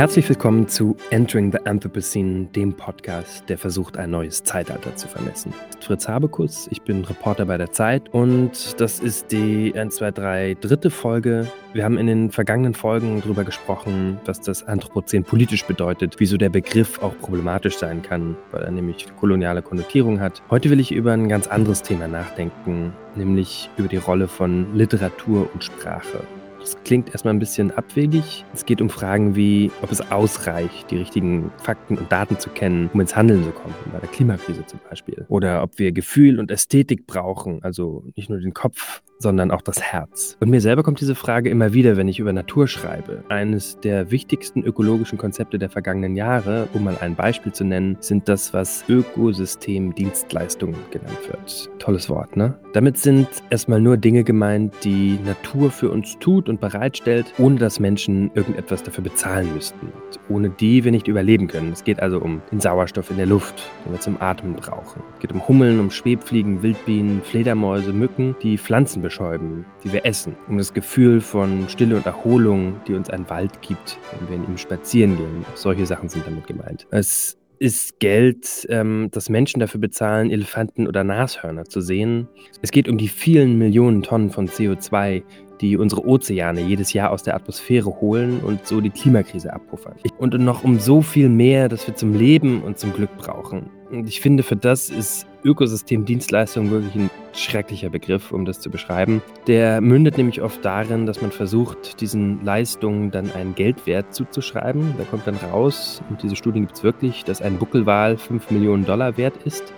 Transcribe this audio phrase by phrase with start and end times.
[0.00, 5.52] Herzlich willkommen zu Entering the Anthropocene, dem Podcast, der versucht, ein neues Zeitalter zu vermessen.
[5.80, 10.56] Fritz Habekus, ich bin Reporter bei der Zeit und das ist die 1, 2, 3
[10.58, 11.46] dritte Folge.
[11.74, 16.48] Wir haben in den vergangenen Folgen darüber gesprochen, was das Anthropozän politisch bedeutet, wieso der
[16.48, 20.40] Begriff auch problematisch sein kann, weil er nämlich koloniale Konnotierung hat.
[20.48, 25.50] Heute will ich über ein ganz anderes Thema nachdenken, nämlich über die Rolle von Literatur
[25.52, 26.20] und Sprache.
[26.60, 28.44] Das klingt erstmal ein bisschen abwegig.
[28.52, 32.90] Es geht um Fragen wie, ob es ausreicht, die richtigen Fakten und Daten zu kennen,
[32.92, 35.24] um ins Handeln zu kommen, bei der Klimakrise zum Beispiel.
[35.28, 39.80] Oder ob wir Gefühl und Ästhetik brauchen, also nicht nur den Kopf, sondern auch das
[39.80, 40.36] Herz.
[40.40, 43.22] Und mir selber kommt diese Frage immer wieder, wenn ich über Natur schreibe.
[43.28, 48.28] Eines der wichtigsten ökologischen Konzepte der vergangenen Jahre, um mal ein Beispiel zu nennen, sind
[48.28, 51.70] das, was Ökosystemdienstleistungen genannt wird.
[51.78, 52.58] Tolles Wort, ne?
[52.72, 57.80] Damit sind erstmal nur Dinge gemeint, die Natur für uns tut und bereitstellt, ohne dass
[57.80, 59.86] Menschen irgendetwas dafür bezahlen müssten.
[59.86, 61.72] Und ohne die wir nicht überleben können.
[61.72, 65.02] Es geht also um den Sauerstoff in der Luft, den wir zum Atmen brauchen.
[65.14, 70.36] Es geht um Hummeln, um Schwebfliegen, Wildbienen, Fledermäuse, Mücken, die Pflanzen beschäumen, die wir essen,
[70.48, 74.44] um das Gefühl von Stille und Erholung, die uns ein Wald gibt, wenn wir in
[74.44, 75.44] ihm spazieren gehen.
[75.56, 76.86] Solche Sachen sind damit gemeint.
[76.92, 82.28] Es ist Geld, ähm, das Menschen dafür bezahlen, Elefanten oder Nashörner zu sehen.
[82.62, 85.24] Es geht um die vielen Millionen Tonnen von CO2,
[85.60, 89.94] die unsere Ozeane jedes Jahr aus der Atmosphäre holen und so die Klimakrise abpuffern.
[90.18, 93.70] Und noch um so viel mehr, das wir zum Leben und zum Glück brauchen.
[93.90, 99.22] Und ich finde, für das ist Ökosystemdienstleistung wirklich ein schrecklicher Begriff, um das zu beschreiben.
[99.46, 104.94] Der mündet nämlich oft darin, dass man versucht, diesen Leistungen dann einen Geldwert zuzuschreiben.
[104.98, 108.84] Da kommt dann raus, und diese Studien gibt es wirklich, dass ein Buckelwal 5 Millionen
[108.84, 109.72] Dollar wert ist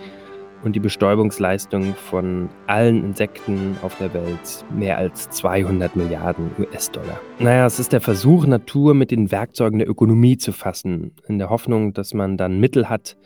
[0.64, 7.20] und die Bestäubungsleistung von allen Insekten auf der Welt mehr als 200 Milliarden US-Dollar.
[7.38, 11.50] Naja, es ist der Versuch, Natur mit den Werkzeugen der Ökonomie zu fassen, in der
[11.50, 13.16] Hoffnung, dass man dann Mittel hat,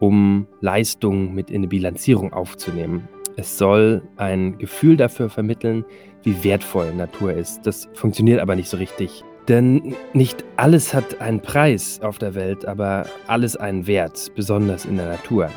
[0.00, 3.08] um Leistung mit in eine Bilanzierung aufzunehmen.
[3.36, 5.84] Es soll ein Gefühl dafür vermitteln,
[6.24, 7.62] wie wertvoll Natur ist.
[7.62, 9.22] Das funktioniert aber nicht so richtig.
[9.46, 14.96] Denn nicht alles hat einen Preis auf der Welt, aber alles einen Wert, besonders in
[14.96, 15.48] der Natur.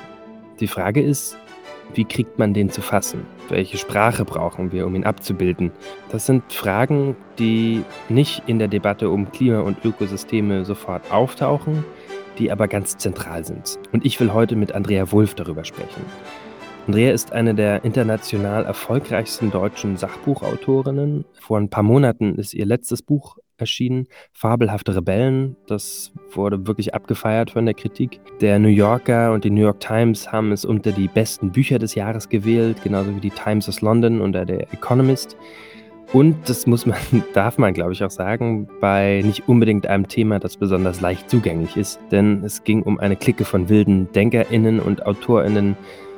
[0.59, 1.37] Die Frage ist,
[1.93, 3.25] wie kriegt man den zu fassen?
[3.49, 5.71] Welche Sprache brauchen wir, um ihn abzubilden?
[6.11, 11.83] Das sind Fragen, die nicht in der Debatte um Klima und Ökosysteme sofort auftauchen,
[12.37, 13.79] die aber ganz zentral sind.
[13.91, 16.03] Und ich will heute mit Andrea Wulff darüber sprechen.
[16.87, 21.23] Andrea ist eine der international erfolgreichsten deutschen Sachbuchautorinnen.
[21.39, 25.55] Vor ein paar Monaten ist ihr letztes Buch erschienen, Fabelhafte Rebellen.
[25.67, 28.19] Das wurde wirklich abgefeiert von der Kritik.
[28.41, 31.95] Der New Yorker und die New York Times haben es unter die besten Bücher des
[31.95, 35.37] Jahres gewählt, genauso wie die Times of London und der Economist.
[36.13, 36.97] Und das muss man,
[37.33, 41.75] darf man, glaube ich, auch sagen, bei nicht unbedingt einem Thema, das besonders leicht zugänglich
[41.75, 41.99] ist.
[42.11, 45.75] Denn es ging um eine Clique von wilden DenkerInnen und AutorInnen,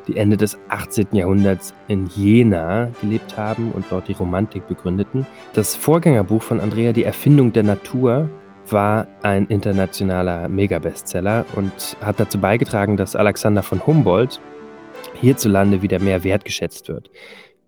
[0.08, 1.08] die Ende des 18.
[1.14, 5.26] Jahrhunderts in Jena gelebt haben und dort die Romantik begründeten.
[5.54, 8.30] Das Vorgängerbuch von Andrea, Die Erfindung der Natur,
[8.70, 14.42] war ein internationaler Megabestseller und hat dazu beigetragen, dass Alexander von Humboldt
[15.22, 17.10] hierzulande wieder mehr wertgeschätzt wird.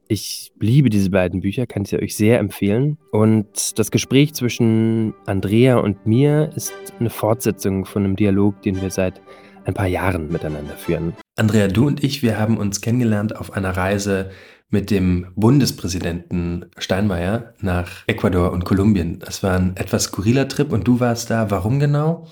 [0.09, 2.97] Ich liebe diese beiden Bücher, kann sie euch sehr empfehlen.
[3.11, 8.89] Und das Gespräch zwischen Andrea und mir ist eine Fortsetzung von einem Dialog, den wir
[8.89, 9.21] seit
[9.65, 11.13] ein paar Jahren miteinander führen.
[11.35, 14.31] Andrea, du und ich, wir haben uns kennengelernt auf einer Reise
[14.69, 19.19] mit dem Bundespräsidenten Steinmeier nach Ecuador und Kolumbien.
[19.19, 21.51] Das war ein etwas skurriler Trip und du warst da.
[21.51, 22.27] Warum genau?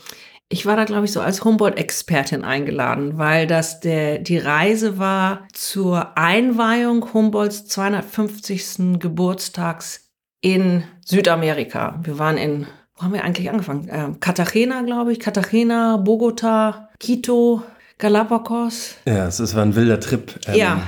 [0.50, 5.48] Ich war da, glaube ich, so als Humboldt-Expertin eingeladen, weil das der, die Reise war
[5.54, 9.00] zur Einweihung Humboldts 250.
[9.00, 10.12] Geburtstags
[10.42, 12.00] in Südamerika.
[12.04, 13.90] Wir waren in, wo haben wir eigentlich angefangen?
[13.92, 17.64] Ähm, Cartagena, glaube ich, Cartagena, Bogota, Quito,
[17.98, 18.98] Galapagos.
[19.06, 20.40] Ja, es war ein wilder Trip.
[20.48, 20.82] Ähm, ja.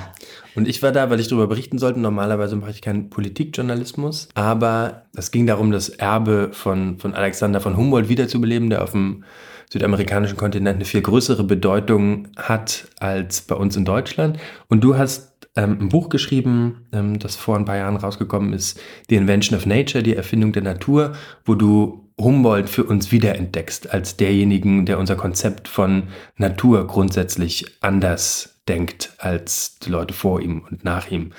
[0.58, 2.00] Und ich war da, weil ich darüber berichten sollte.
[2.00, 4.30] Normalerweise mache ich keinen Politikjournalismus.
[4.34, 9.24] Aber es ging darum, das Erbe von, von Alexander von Humboldt wiederzubeleben, der auf dem
[9.72, 14.40] südamerikanischen Kontinent eine viel größere Bedeutung hat als bei uns in Deutschland.
[14.68, 18.80] Und du hast ähm, ein Buch geschrieben, ähm, das vor ein paar Jahren rausgekommen ist,
[19.10, 21.14] The Invention of Nature, die Erfindung der Natur,
[21.46, 28.57] wo du Humboldt für uns wiederentdeckst als derjenigen, der unser Konzept von Natur grundsätzlich anders
[28.68, 31.32] denkt als die Leute vor ihm und nach ihm.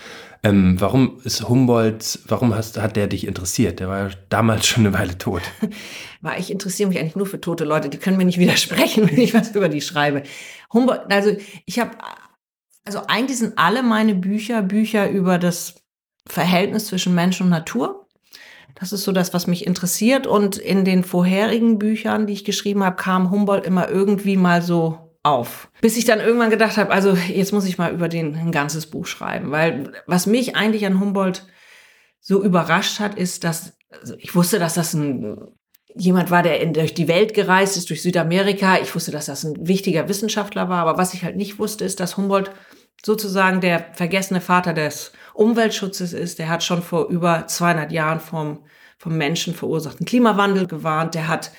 [0.42, 3.80] Ähm, warum ist Humboldt, warum hast, hat der dich interessiert?
[3.80, 5.42] Der war ja damals schon eine Weile tot.
[6.20, 9.18] War ich interessiere mich eigentlich nur für tote Leute, die können mir nicht widersprechen, wenn
[9.18, 10.22] ich was über die schreibe.
[10.72, 11.92] Humboldt, also ich habe,
[12.84, 15.76] also eigentlich sind alle meine Bücher Bücher über das
[16.26, 18.06] Verhältnis zwischen Mensch und Natur.
[18.74, 20.26] Das ist so das, was mich interessiert.
[20.26, 25.07] Und in den vorherigen Büchern, die ich geschrieben habe, kam Humboldt immer irgendwie mal so
[25.28, 25.70] auf.
[25.80, 28.86] Bis ich dann irgendwann gedacht habe, also jetzt muss ich mal über den ein ganzes
[28.86, 29.50] Buch schreiben.
[29.50, 31.46] Weil was mich eigentlich an Humboldt
[32.20, 35.38] so überrascht hat, ist, dass also ich wusste, dass das ein
[35.94, 38.78] jemand war, der in, durch die Welt gereist ist, durch Südamerika.
[38.78, 40.86] Ich wusste, dass das ein wichtiger Wissenschaftler war.
[40.86, 42.50] Aber was ich halt nicht wusste, ist, dass Humboldt
[43.04, 46.38] sozusagen der vergessene Vater des Umweltschutzes ist.
[46.38, 48.64] Der hat schon vor über 200 Jahren vom,
[48.98, 51.14] vom Menschen verursachten Klimawandel gewarnt.
[51.14, 51.52] Der hat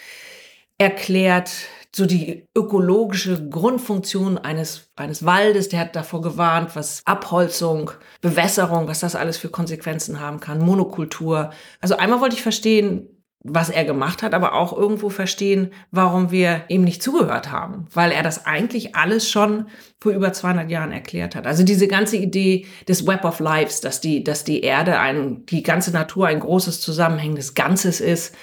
[0.77, 1.51] erklärt,
[1.95, 7.91] so die ökologische Grundfunktion eines, eines Waldes, der hat davor gewarnt, was Abholzung,
[8.21, 11.51] Bewässerung, was das alles für Konsequenzen haben kann, Monokultur.
[11.81, 13.07] Also einmal wollte ich verstehen,
[13.41, 18.12] was er gemacht hat, aber auch irgendwo verstehen, warum wir ihm nicht zugehört haben, weil
[18.12, 19.68] er das eigentlich alles schon
[20.01, 21.47] vor über 200 Jahren erklärt hat.
[21.47, 25.63] Also diese ganze Idee des Web of Lives, dass die, dass die Erde ein, die
[25.63, 28.35] ganze Natur ein großes zusammenhängendes Ganzes ist,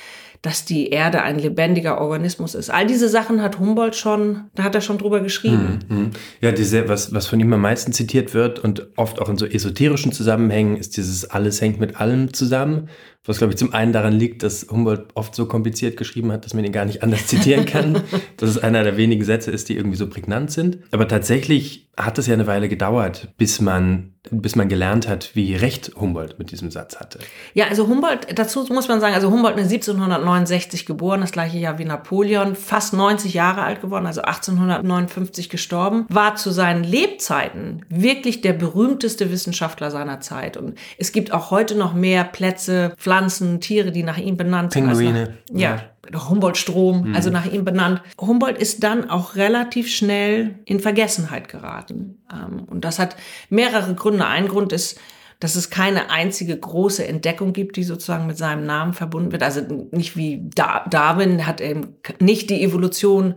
[0.43, 2.71] dass die Erde ein lebendiger Organismus ist.
[2.71, 5.81] All diese Sachen hat Humboldt schon, da hat er schon drüber geschrieben.
[5.89, 6.11] Hm, hm.
[6.41, 9.47] Ja, diese, was, was von ihm am meisten zitiert wird und oft auch in so
[9.47, 12.89] esoterischen Zusammenhängen, ist dieses alles hängt mit allem zusammen.
[13.27, 16.55] Was, glaube ich, zum einen daran liegt, dass Humboldt oft so kompliziert geschrieben hat, dass
[16.55, 18.03] man ihn gar nicht anders zitieren kann.
[18.37, 20.79] dass es einer der wenigen Sätze ist, die irgendwie so prägnant sind.
[20.91, 25.55] Aber tatsächlich hat es ja eine Weile gedauert, bis man, bis man gelernt hat, wie
[25.55, 27.21] recht Humboldt mit diesem Satz hatte.
[27.55, 31.79] Ja, also Humboldt, dazu muss man sagen, also Humboldt ist 1769 geboren, das gleiche Jahr
[31.79, 38.43] wie Napoleon, fast 90 Jahre alt geworden, also 1859 gestorben, war zu seinen Lebzeiten wirklich
[38.43, 40.59] der berühmteste Wissenschaftler seiner Zeit.
[40.59, 44.87] Und es gibt auch heute noch mehr Plätze, Pflanzen, Tiere, die nach ihm benannt sind.
[44.87, 45.35] Pinguine.
[45.51, 45.83] Nach, ja.
[46.13, 46.29] ja.
[46.29, 47.15] Humboldt-Strom, mhm.
[47.15, 48.03] also nach ihm benannt.
[48.21, 52.19] Humboldt ist dann auch relativ schnell in Vergessenheit geraten.
[52.33, 53.17] Ähm, und das hat
[53.49, 54.27] mehrere Gründe.
[54.27, 55.01] Ein Grund ist,
[55.41, 59.43] dass es keine einzige große Entdeckung gibt, die sozusagen mit seinem Namen verbunden wird.
[59.43, 63.35] Also nicht wie Darwin hat eben nicht die Evolution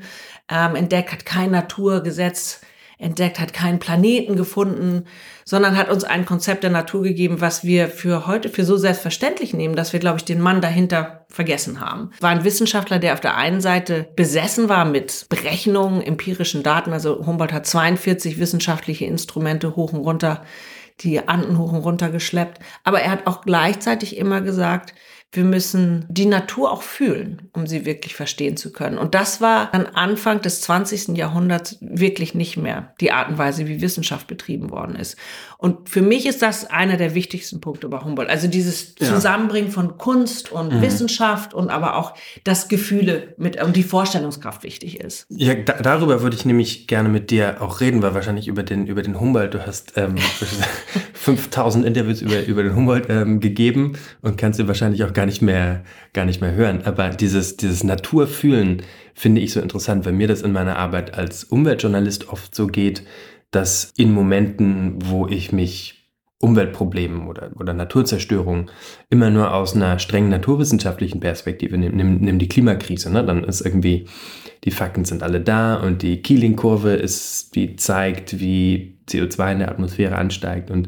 [0.50, 2.62] ähm, entdeckt, hat kein Naturgesetz
[3.00, 5.06] entdeckt, hat keinen Planeten gefunden,
[5.46, 9.54] sondern hat uns ein Konzept der Natur gegeben, was wir für heute für so selbstverständlich
[9.54, 12.12] nehmen, dass wir, glaube ich, den Mann dahinter vergessen haben.
[12.20, 16.92] War ein Wissenschaftler, der auf der einen Seite besessen war mit Berechnungen, empirischen Daten.
[16.92, 20.44] Also Humboldt hat 42 wissenschaftliche Instrumente hoch und runter,
[21.00, 22.60] die Anden hoch und runter geschleppt.
[22.84, 24.94] Aber er hat auch gleichzeitig immer gesagt,
[25.32, 28.98] wir müssen die Natur auch fühlen, um sie wirklich verstehen zu können.
[28.98, 31.10] Und das war dann Anfang des 20.
[31.10, 35.18] Jahrhunderts wirklich nicht mehr die Art und Weise, wie Wissenschaft betrieben worden ist.
[35.62, 38.30] Und für mich ist das einer der wichtigsten Punkte bei Humboldt.
[38.30, 40.82] Also dieses Zusammenbringen von Kunst und mhm.
[40.82, 42.14] Wissenschaft und aber auch
[42.46, 45.26] das Gefühle mit und die Vorstellungskraft wichtig ist.
[45.28, 48.88] Ja, da, darüber würde ich nämlich gerne mit dir auch reden, weil wahrscheinlich über den,
[48.88, 50.16] über den Humboldt, du hast ähm,
[51.14, 55.42] 5000 Interviews über, über den Humboldt ähm, gegeben und kannst du wahrscheinlich auch gar nicht
[55.42, 55.84] mehr,
[56.14, 56.84] gar nicht mehr hören.
[56.86, 58.84] Aber dieses, dieses Naturfühlen
[59.14, 63.04] finde ich so interessant, weil mir das in meiner Arbeit als Umweltjournalist oft so geht,
[63.52, 66.00] dass in Momenten, wo ich mich
[66.42, 68.72] Umweltproblemen oder, oder Naturzerstörung
[69.10, 73.26] immer nur aus einer strengen naturwissenschaftlichen Perspektive nimm, nimm, nimm die Klimakrise, ne?
[73.26, 74.08] dann ist irgendwie,
[74.64, 79.70] die Fakten sind alle da und die Keeling-Kurve ist, die zeigt, wie CO2 in der
[79.70, 80.88] Atmosphäre ansteigt und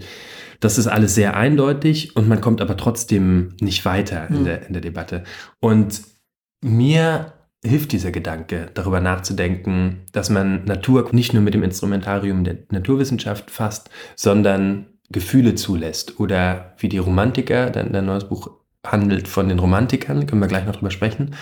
[0.61, 4.45] das ist alles sehr eindeutig und man kommt aber trotzdem nicht weiter in, hm.
[4.45, 5.23] der, in der Debatte.
[5.59, 6.03] Und
[6.63, 7.33] mir
[7.63, 13.51] hilft dieser Gedanke, darüber nachzudenken, dass man Natur nicht nur mit dem Instrumentarium der Naturwissenschaft
[13.51, 16.19] fasst, sondern Gefühle zulässt.
[16.19, 18.49] Oder wie die Romantiker, dein, dein neues Buch
[18.85, 21.35] handelt von den Romantikern, können wir gleich noch drüber sprechen,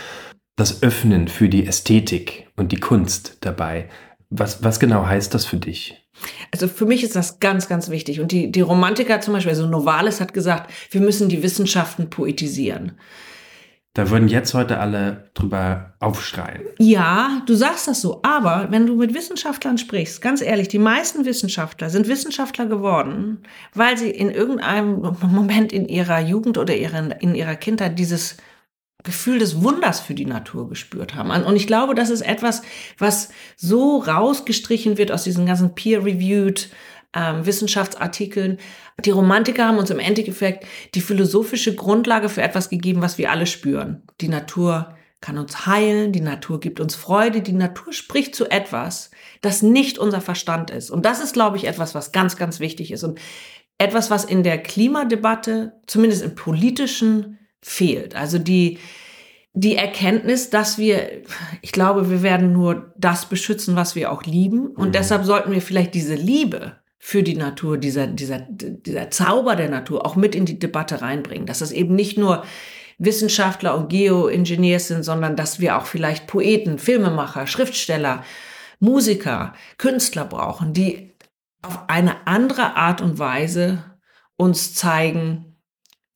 [0.57, 3.87] das Öffnen für die Ästhetik und die Kunst dabei.
[4.29, 6.05] Was, was genau heißt das für dich?
[6.51, 8.19] Also für mich ist das ganz, ganz wichtig.
[8.19, 12.97] Und die, die Romantiker zum Beispiel, also Novalis hat gesagt, wir müssen die Wissenschaften poetisieren.
[13.99, 16.61] Da würden jetzt heute alle drüber aufschreien.
[16.77, 18.21] Ja, du sagst das so.
[18.23, 23.39] Aber wenn du mit Wissenschaftlern sprichst, ganz ehrlich, die meisten Wissenschaftler sind Wissenschaftler geworden,
[23.73, 28.37] weil sie in irgendeinem Moment in ihrer Jugend oder in ihrer Kindheit dieses
[29.03, 31.31] Gefühl des Wunders für die Natur gespürt haben.
[31.43, 32.61] Und ich glaube, das ist etwas,
[32.99, 33.27] was
[33.57, 36.69] so rausgestrichen wird aus diesen ganzen peer-reviewed
[37.13, 38.57] ähm, Wissenschaftsartikeln.
[39.03, 43.45] Die Romantiker haben uns im Endeffekt die philosophische Grundlage für etwas gegeben, was wir alle
[43.45, 44.03] spüren.
[44.21, 49.11] Die Natur kann uns heilen, die Natur gibt uns Freude, die Natur spricht zu etwas,
[49.41, 50.91] das nicht unser Verstand ist.
[50.91, 53.03] Und das ist, glaube ich, etwas, was ganz, ganz wichtig ist.
[53.03, 53.19] Und
[53.77, 58.15] etwas, was in der Klimadebatte, zumindest im politischen, fehlt.
[58.15, 58.79] Also die,
[59.53, 61.21] die Erkenntnis, dass wir,
[61.61, 64.67] ich glaube, wir werden nur das beschützen, was wir auch lieben.
[64.67, 64.93] Und mhm.
[64.93, 70.05] deshalb sollten wir vielleicht diese Liebe für die Natur, dieser, dieser, dieser Zauber der Natur
[70.05, 71.45] auch mit in die Debatte reinbringen.
[71.45, 72.43] Dass das eben nicht nur
[72.97, 78.23] Wissenschaftler und Geoingenieurs sind, sondern dass wir auch vielleicht Poeten, Filmemacher, Schriftsteller,
[78.79, 81.13] Musiker, Künstler brauchen, die
[81.61, 83.83] auf eine andere Art und Weise
[84.35, 85.48] uns zeigen,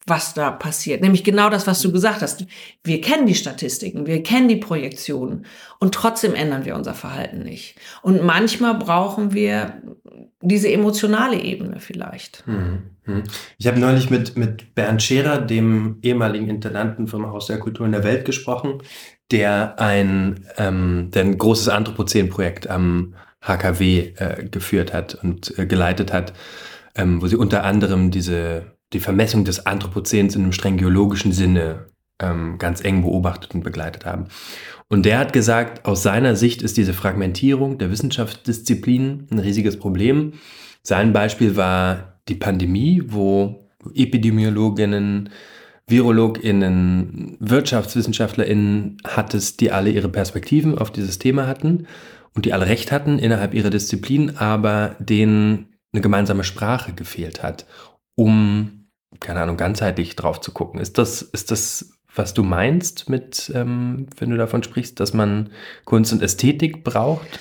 [0.06, 1.02] was da passiert.
[1.02, 2.46] Nämlich genau das, was du gesagt hast.
[2.84, 5.46] Wir kennen die Statistiken, wir kennen die Projektionen
[5.80, 7.76] und trotzdem ändern wir unser Verhalten nicht.
[8.02, 9.82] Und manchmal brauchen wir
[10.42, 12.46] diese emotionale Ebene vielleicht.
[12.46, 13.24] Hm, hm.
[13.58, 17.94] Ich habe neulich mit, mit Bernd Scherer, dem ehemaligen Intendanten vom Haus der Kultur in
[17.94, 18.82] der Welt, gesprochen,
[19.32, 26.12] der ein, ähm, der ein großes Anthropozän-Projekt am HKW äh, geführt hat und äh, geleitet
[26.12, 26.34] hat,
[26.96, 31.88] ähm, wo sie unter anderem diese die Vermessung des Anthropozäns in einem streng geologischen Sinne
[32.20, 34.26] ähm, ganz eng beobachtet und begleitet haben.
[34.88, 40.34] Und der hat gesagt, aus seiner Sicht ist diese Fragmentierung der Wissenschaftsdisziplinen ein riesiges Problem.
[40.84, 45.30] Sein Beispiel war die Pandemie, wo Epidemiologinnen,
[45.88, 51.88] VirologInnen, WirtschaftswissenschaftlerInnen hattest, die alle ihre Perspektiven auf dieses Thema hatten
[52.34, 57.66] und die alle Recht hatten innerhalb ihrer Disziplin, aber denen eine gemeinsame Sprache gefehlt hat,
[58.16, 58.83] um
[59.20, 60.80] keine Ahnung, ganzheitlich drauf zu gucken.
[60.80, 65.50] Ist das, ist das, was du meinst mit, ähm, wenn du davon sprichst, dass man
[65.86, 67.40] Kunst und Ästhetik braucht?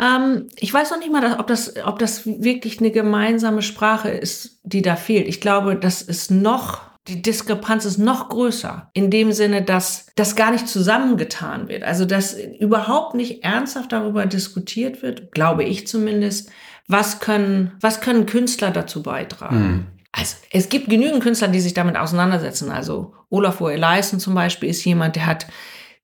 [0.00, 4.60] Ähm, ich weiß noch nicht mal, ob das, ob das wirklich eine gemeinsame Sprache ist,
[4.62, 5.28] die da fehlt.
[5.28, 8.90] Ich glaube, das ist noch die Diskrepanz ist noch größer.
[8.92, 11.82] In dem Sinne, dass das gar nicht zusammengetan wird.
[11.82, 16.50] Also, dass überhaupt nicht ernsthaft darüber diskutiert wird, glaube ich zumindest,
[16.86, 19.86] was können, was können Künstler dazu beitragen.
[20.12, 22.70] Also es gibt genügend Künstler, die sich damit auseinandersetzen.
[22.70, 25.46] Also Olafur Eliasson zum Beispiel ist jemand, der hat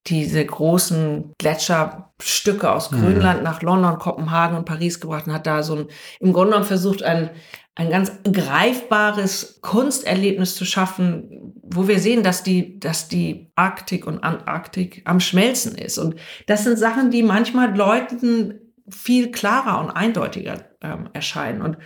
[0.06, 3.00] diese großen Gletscherstücke aus mhm.
[3.00, 5.86] Grönland nach London, Kopenhagen und Paris gebracht und hat da so ein,
[6.20, 7.30] im Grunde genommen versucht, ein,
[7.74, 14.22] ein ganz greifbares Kunsterlebnis zu schaffen, wo wir sehen, dass die, dass die Arktik und
[14.22, 15.96] Antarktik am Schmelzen ist.
[15.96, 21.62] Und das sind Sachen, die manchmal Leuten viel klarer und eindeutiger ähm, erscheinen.
[21.62, 21.78] Und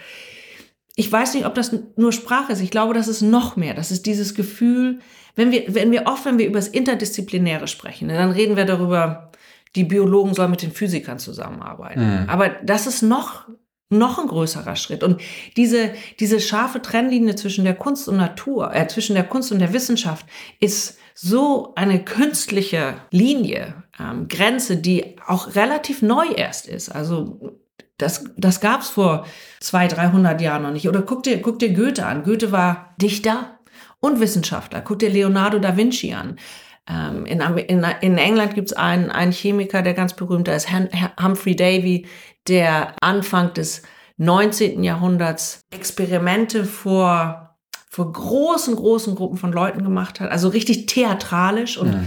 [0.99, 2.61] ich weiß nicht, ob das nur Sprache ist.
[2.61, 3.73] Ich glaube, das ist noch mehr.
[3.73, 4.99] Das ist dieses Gefühl,
[5.37, 8.64] wenn wir, wenn wir oft, wenn wir über das Interdisziplinäre sprechen, ne, dann reden wir
[8.64, 9.31] darüber,
[9.76, 12.23] die Biologen sollen mit den Physikern zusammenarbeiten.
[12.23, 12.28] Mhm.
[12.28, 13.47] Aber das ist noch,
[13.90, 15.05] noch ein größerer Schritt.
[15.05, 15.21] Und
[15.57, 19.73] diese, diese scharfe Trennlinie zwischen der Kunst und Natur, äh, zwischen der Kunst und der
[19.73, 20.26] Wissenschaft
[20.59, 26.88] ist so eine künstliche Linie, ähm, Grenze, die auch relativ neu erst ist.
[26.88, 27.61] Also
[27.99, 29.26] das, das gab es vor
[29.61, 30.88] zwei, 300 Jahren noch nicht.
[30.88, 32.23] Oder guck dir, guck dir Goethe an.
[32.23, 33.59] Goethe war Dichter
[34.00, 34.81] und Wissenschaftler.
[34.81, 36.37] Guck dir Leonardo da Vinci an.
[36.88, 40.69] Ähm, in, in, in England gibt es einen, einen Chemiker, der ganz berühmt ist,
[41.21, 42.07] Humphrey Davy,
[42.47, 43.83] der Anfang des
[44.17, 44.85] 19.
[44.85, 47.57] Jahrhunderts Experimente vor,
[47.90, 50.31] vor großen, großen Gruppen von Leuten gemacht hat.
[50.31, 52.00] Also richtig theatralisch und ja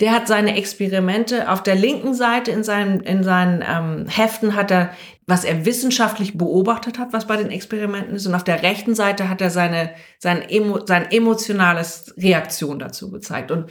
[0.00, 4.70] der hat seine Experimente auf der linken Seite in seinen, in seinen ähm, Heften hat
[4.70, 4.90] er,
[5.26, 8.26] was er wissenschaftlich beobachtet hat, was bei den Experimenten ist.
[8.26, 13.50] Und auf der rechten Seite hat er seine, sein, emo, sein emotionales Reaktion dazu gezeigt.
[13.50, 13.70] Und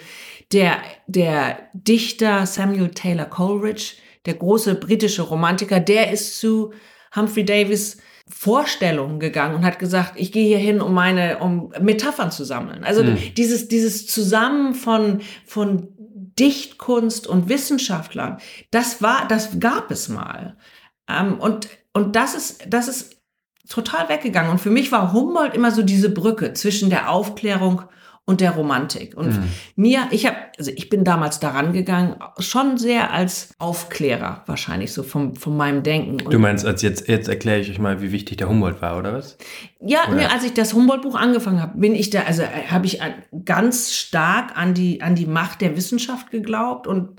[0.51, 3.93] der, der Dichter Samuel Taylor Coleridge,
[4.25, 6.73] der große britische Romantiker, der ist zu
[7.15, 7.97] Humphrey Davis
[8.29, 12.83] Vorstellungen gegangen und hat gesagt, ich gehe hier hin, um meine, um Metaphern zu sammeln.
[12.83, 13.17] Also mhm.
[13.37, 15.87] dieses, dieses Zusammen von, von
[16.39, 18.37] Dichtkunst und Wissenschaftlern.
[18.71, 20.57] Das war, das gab es mal.
[21.09, 23.17] Ähm, und, und das ist, das ist
[23.69, 24.51] total weggegangen.
[24.51, 27.83] Und für mich war Humboldt immer so diese Brücke zwischen der Aufklärung
[28.25, 29.15] und der Romantik.
[29.15, 29.49] Und mhm.
[29.75, 35.03] mir, ich habe, also ich bin damals daran gegangen, schon sehr als Aufklärer wahrscheinlich so
[35.03, 36.21] vom, von meinem Denken.
[36.25, 38.97] Und du meinst, als jetzt, jetzt erkläre ich euch mal, wie wichtig der Humboldt war,
[38.97, 39.37] oder was?
[39.79, 40.31] Ja, oder?
[40.31, 42.99] als ich das Humboldt-Buch angefangen habe, bin ich da, also äh, habe ich
[43.45, 47.09] ganz stark an die, an die Macht der Wissenschaft geglaubt und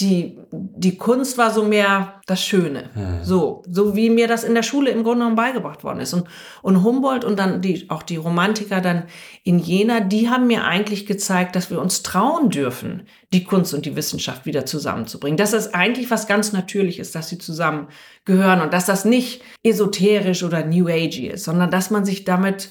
[0.00, 2.90] die, die Kunst war so mehr das Schöne.
[2.94, 3.22] Mhm.
[3.22, 6.12] So, so wie mir das in der Schule im Grunde genommen beigebracht worden ist.
[6.12, 6.24] Und,
[6.62, 9.04] und Humboldt und dann die, auch die Romantiker dann
[9.44, 12.87] in Jena, die haben mir eigentlich gezeigt, dass wir uns trauen dürfen,
[13.32, 15.36] die Kunst und die Wissenschaft wieder zusammenzubringen.
[15.36, 20.42] Dass das eigentlich was ganz Natürliches ist, dass sie zusammengehören und dass das nicht esoterisch
[20.42, 22.70] oder New Age ist, sondern dass man sich damit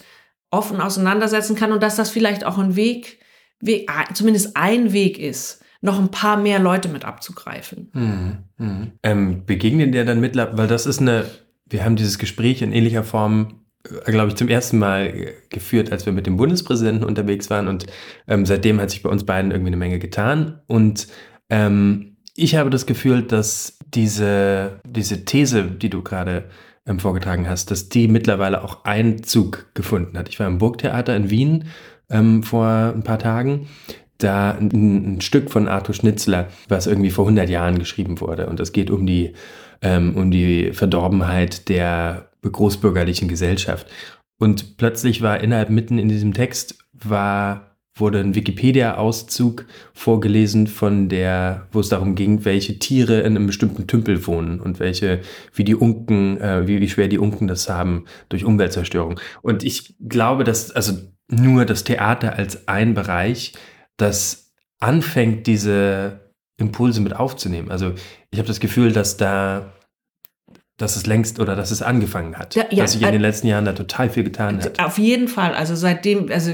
[0.51, 3.19] offen auseinandersetzen kann und dass das vielleicht auch ein Weg,
[3.59, 7.91] Weg zumindest ein Weg ist, noch ein paar mehr Leute mit abzugreifen.
[7.93, 8.37] Mhm.
[8.57, 8.91] Mhm.
[9.03, 11.25] Ähm, begegnen dir dann mittlerweile, weil das ist eine,
[11.65, 13.66] wir haben dieses Gespräch in ähnlicher Form
[14.05, 17.67] glaube ich, zum ersten Mal geführt, als wir mit dem Bundespräsidenten unterwegs waren.
[17.67, 17.85] Und
[18.27, 20.59] ähm, seitdem hat sich bei uns beiden irgendwie eine Menge getan.
[20.67, 21.07] Und
[21.49, 26.45] ähm, ich habe das Gefühl, dass diese, diese These, die du gerade
[26.85, 30.29] ähm, vorgetragen hast, dass die mittlerweile auch Einzug gefunden hat.
[30.29, 31.65] Ich war im Burgtheater in Wien
[32.09, 33.67] ähm, vor ein paar Tagen.
[34.19, 38.47] da ein, ein, Stück von Arthur Schnitzler, was irgendwie vor 100 Jahren geschrieben wurde.
[38.47, 39.33] Und es geht um die,
[39.81, 43.87] ähm, um die Verdorbenheit der großbürgerlichen Gesellschaft.
[44.39, 47.67] Und plötzlich war innerhalb mitten in diesem Text war
[47.99, 53.87] wurde ein Wikipedia-Auszug vorgelesen von der, wo es darum ging, welche Tiere in einem bestimmten
[53.87, 55.21] Tümpel wohnen und welche,
[55.53, 59.19] wie die Unken, äh, wie, wie schwer die Unken das haben durch Umweltzerstörung.
[59.41, 60.93] Und ich glaube, dass also
[61.29, 63.53] nur das Theater als ein Bereich,
[63.97, 67.71] das anfängt, diese Impulse mit aufzunehmen.
[67.71, 67.93] Also
[68.31, 69.73] ich habe das Gefühl, dass da
[70.77, 72.55] dass es längst oder dass es angefangen hat.
[72.55, 74.79] Ja, ja, dass sich in den letzten Jahren da total viel getan hat.
[74.79, 75.53] Auf jeden Fall.
[75.55, 76.53] Also seitdem, also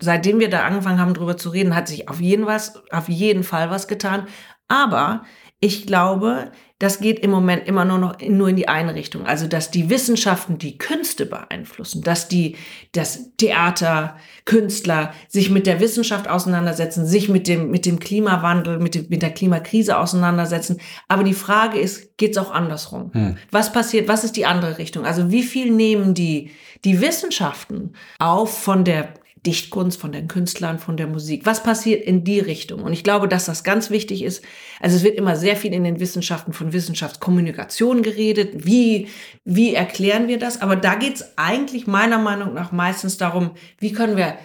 [0.00, 3.42] seitdem wir da angefangen haben, drüber zu reden, hat sich auf jeden, was, auf jeden
[3.42, 4.26] Fall was getan.
[4.68, 5.24] Aber
[5.60, 6.52] ich glaube,
[6.84, 9.24] das geht im Moment immer nur noch in, nur in die eine Richtung.
[9.24, 12.56] Also, dass die Wissenschaften die Künste beeinflussen, dass die,
[12.92, 18.94] das Theater, Künstler sich mit der Wissenschaft auseinandersetzen, sich mit dem, mit dem Klimawandel, mit,
[18.94, 20.78] dem, mit der Klimakrise auseinandersetzen.
[21.08, 23.10] Aber die Frage ist, geht's auch andersrum?
[23.14, 23.38] Hm.
[23.50, 24.06] Was passiert?
[24.06, 25.06] Was ist die andere Richtung?
[25.06, 26.50] Also, wie viel nehmen die,
[26.84, 29.14] die Wissenschaften auf von der
[29.46, 31.44] Dichtkunst, von den Künstlern, von der Musik.
[31.44, 32.82] Was passiert in die Richtung?
[32.82, 34.44] Und ich glaube, dass das ganz wichtig ist.
[34.80, 38.66] Also es wird immer sehr viel in den Wissenschaften von Wissenschaftskommunikation geredet.
[38.66, 39.08] Wie,
[39.44, 40.62] wie erklären wir das?
[40.62, 44.36] Aber da geht es eigentlich meiner Meinung nach meistens darum, wie können wir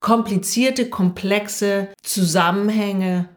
[0.00, 3.28] komplizierte, komplexe Zusammenhänge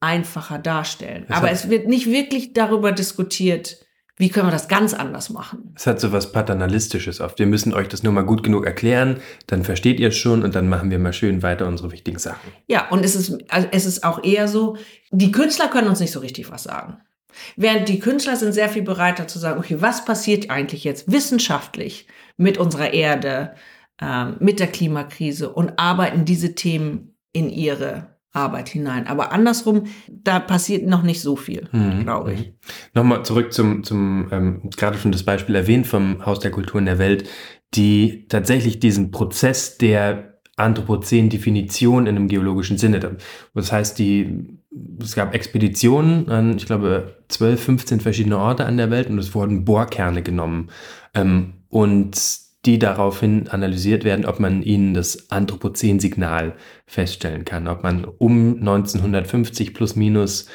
[0.00, 1.24] einfacher darstellen.
[1.28, 3.84] Das Aber es wird nicht wirklich darüber diskutiert,
[4.18, 5.72] wie können wir das ganz anders machen?
[5.76, 7.38] Es hat so was Paternalistisches oft.
[7.38, 10.54] Wir müssen euch das nur mal gut genug erklären, dann versteht ihr es schon und
[10.54, 12.50] dann machen wir mal schön weiter unsere wichtigen Sachen.
[12.66, 14.76] Ja, und es ist, also es ist auch eher so,
[15.10, 16.98] die Künstler können uns nicht so richtig was sagen.
[17.56, 22.08] Während die Künstler sind sehr viel bereiter zu sagen, okay, was passiert eigentlich jetzt wissenschaftlich
[22.36, 23.54] mit unserer Erde,
[24.00, 29.06] ähm, mit der Klimakrise und arbeiten diese Themen in ihre Arbeit hinein.
[29.06, 32.04] Aber andersrum, da passiert noch nicht so viel, mhm.
[32.04, 32.40] glaube ich.
[32.40, 32.52] Mhm.
[32.94, 36.98] Nochmal zurück zum, zum ähm, gerade schon das Beispiel erwähnt vom Haus der Kulturen der
[36.98, 37.28] Welt,
[37.74, 43.16] die tatsächlich diesen Prozess der Anthropozän-Definition in einem geologischen Sinne.
[43.54, 44.58] Das heißt, die,
[45.00, 49.34] es gab Expeditionen an, ich glaube, 12, 15 verschiedene Orte an der Welt und es
[49.34, 50.70] wurden Bohrkerne genommen.
[51.14, 52.16] Ähm, und
[52.66, 56.54] die daraufhin analysiert werden, ob man ihnen das Anthropozän-Signal
[56.86, 60.46] feststellen kann, ob man um 1950 plus minus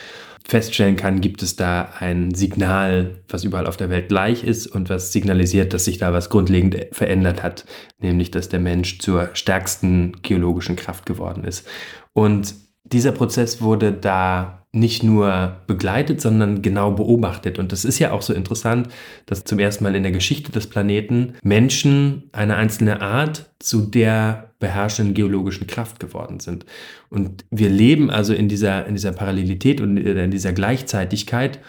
[0.45, 4.89] feststellen kann, gibt es da ein Signal, was überall auf der Welt gleich ist und
[4.89, 7.65] was signalisiert, dass sich da was grundlegend verändert hat,
[7.99, 11.65] nämlich dass der Mensch zur stärksten geologischen Kraft geworden ist.
[12.11, 17.59] Und dieser Prozess wurde da nicht nur begleitet, sondern genau beobachtet.
[17.59, 18.89] Und das ist ja auch so interessant,
[19.27, 24.51] dass zum ersten Mal in der Geschichte des Planeten Menschen eine einzelne Art zu der
[24.59, 26.65] beherrschenden geologischen Kraft geworden sind.
[27.09, 31.59] Und wir leben also in dieser, in dieser Parallelität und in dieser Gleichzeitigkeit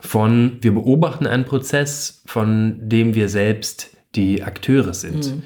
[0.00, 5.36] von, wir beobachten einen Prozess, von dem wir selbst die Akteure sind.
[5.36, 5.42] Mhm.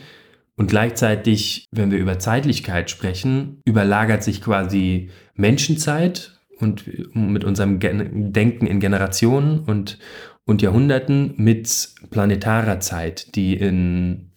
[0.57, 8.67] Und gleichzeitig, wenn wir über Zeitlichkeit sprechen, überlagert sich quasi Menschenzeit und mit unserem Denken
[8.67, 9.99] in Generationen und,
[10.45, 14.33] und Jahrhunderten mit planetarer Zeit, die in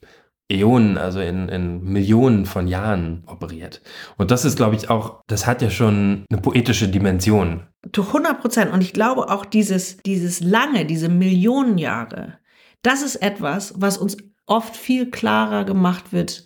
[0.49, 3.81] Äonen, also in, in Millionen von Jahren operiert.
[4.17, 7.67] Und das ist, glaube ich, auch, das hat ja schon eine poetische Dimension.
[7.91, 8.71] Zu 100 Prozent.
[8.71, 12.39] Und ich glaube auch dieses, dieses lange, diese Millionen Jahre,
[12.81, 16.45] das ist etwas, was uns oft viel klarer gemacht wird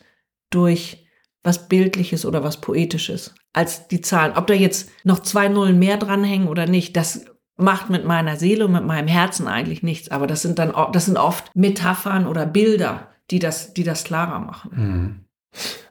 [0.49, 1.05] durch
[1.43, 4.33] was Bildliches oder was Poetisches als die Zahlen.
[4.35, 7.25] Ob da jetzt noch zwei Nullen mehr dranhängen oder nicht, das
[7.57, 10.09] macht mit meiner Seele und mit meinem Herzen eigentlich nichts.
[10.09, 14.39] Aber das sind dann, das sind oft Metaphern oder Bilder, die das, die das klarer
[14.39, 14.71] machen.
[14.73, 15.25] Mhm.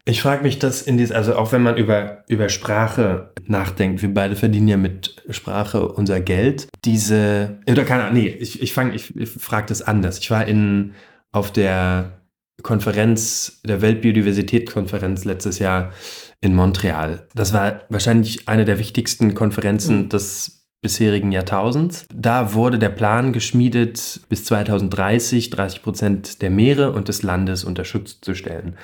[0.06, 4.12] Ich frage mich das in diesem, also auch wenn man über, über Sprache nachdenkt, wir
[4.12, 6.68] beide verdienen ja mit Sprache unser Geld.
[6.84, 10.18] Diese, oder keine Ahnung, nee, ich, ich fange, ich, ich frage das anders.
[10.18, 10.94] Ich war in,
[11.30, 12.22] auf der
[12.62, 15.92] Konferenz, der Weltbiodiversitätskonferenz letztes Jahr
[16.40, 17.26] in Montreal.
[17.34, 20.08] Das war wahrscheinlich eine der wichtigsten Konferenzen mhm.
[20.08, 22.06] des bisherigen Jahrtausends.
[22.14, 27.84] Da wurde der Plan geschmiedet, bis 2030 30 Prozent der Meere und des Landes unter
[27.84, 28.76] Schutz zu stellen.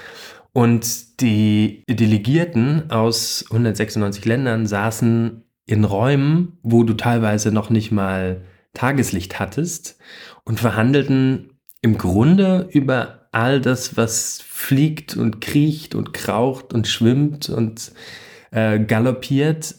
[0.52, 8.42] Und die Delegierten aus 196 Ländern saßen in Räumen, wo du teilweise noch nicht mal
[8.72, 9.98] Tageslicht hattest
[10.44, 17.50] und verhandelten im Grunde über all das, was fliegt und kriecht und kraucht und schwimmt
[17.50, 17.92] und
[18.50, 19.74] äh, galoppiert.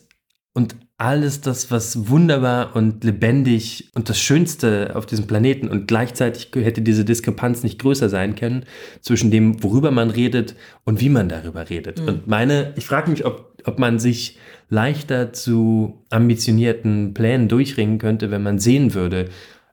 [0.54, 6.50] Und alles das, was wunderbar und lebendig und das Schönste auf diesem Planeten und gleichzeitig
[6.54, 8.63] hätte diese Diskrepanz nicht größer sein können
[9.02, 12.00] zwischen dem, worüber man redet und wie man darüber redet.
[12.02, 12.08] Mhm.
[12.08, 14.38] Und meine, ich frage mich, ob, ob man sich
[14.70, 19.30] leichter zu ambitionierten Plänen durchringen könnte, wenn man sehen würde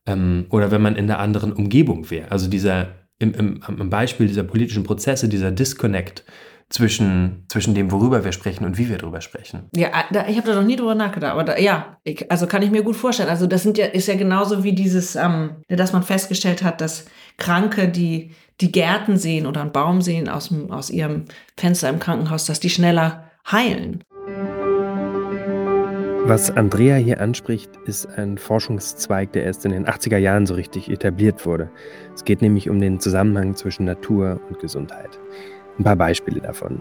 [0.07, 2.31] ähm, oder wenn man in der anderen Umgebung wäre.
[2.31, 2.89] Also dieser,
[3.33, 6.25] im, im, im Beispiel dieser politischen Prozesse, dieser Disconnect
[6.69, 9.69] zwischen, zwischen dem, worüber wir sprechen und wie wir darüber sprechen.
[9.77, 12.63] Ja, da, ich habe da noch nie drüber nachgedacht, aber da, ja, ich, also kann
[12.63, 13.29] ich mir gut vorstellen.
[13.29, 17.07] Also das sind ja, ist ja genauso wie dieses, ähm, dass man festgestellt hat, dass
[17.37, 21.25] Kranke, die die Gärten sehen oder einen Baum sehen aus, aus ihrem
[21.57, 24.03] Fenster im Krankenhaus, dass die schneller heilen.
[26.27, 30.91] Was Andrea hier anspricht, ist ein Forschungszweig, der erst in den 80er Jahren so richtig
[30.91, 31.69] etabliert wurde.
[32.15, 35.19] Es geht nämlich um den Zusammenhang zwischen Natur und Gesundheit.
[35.79, 36.81] Ein paar Beispiele davon.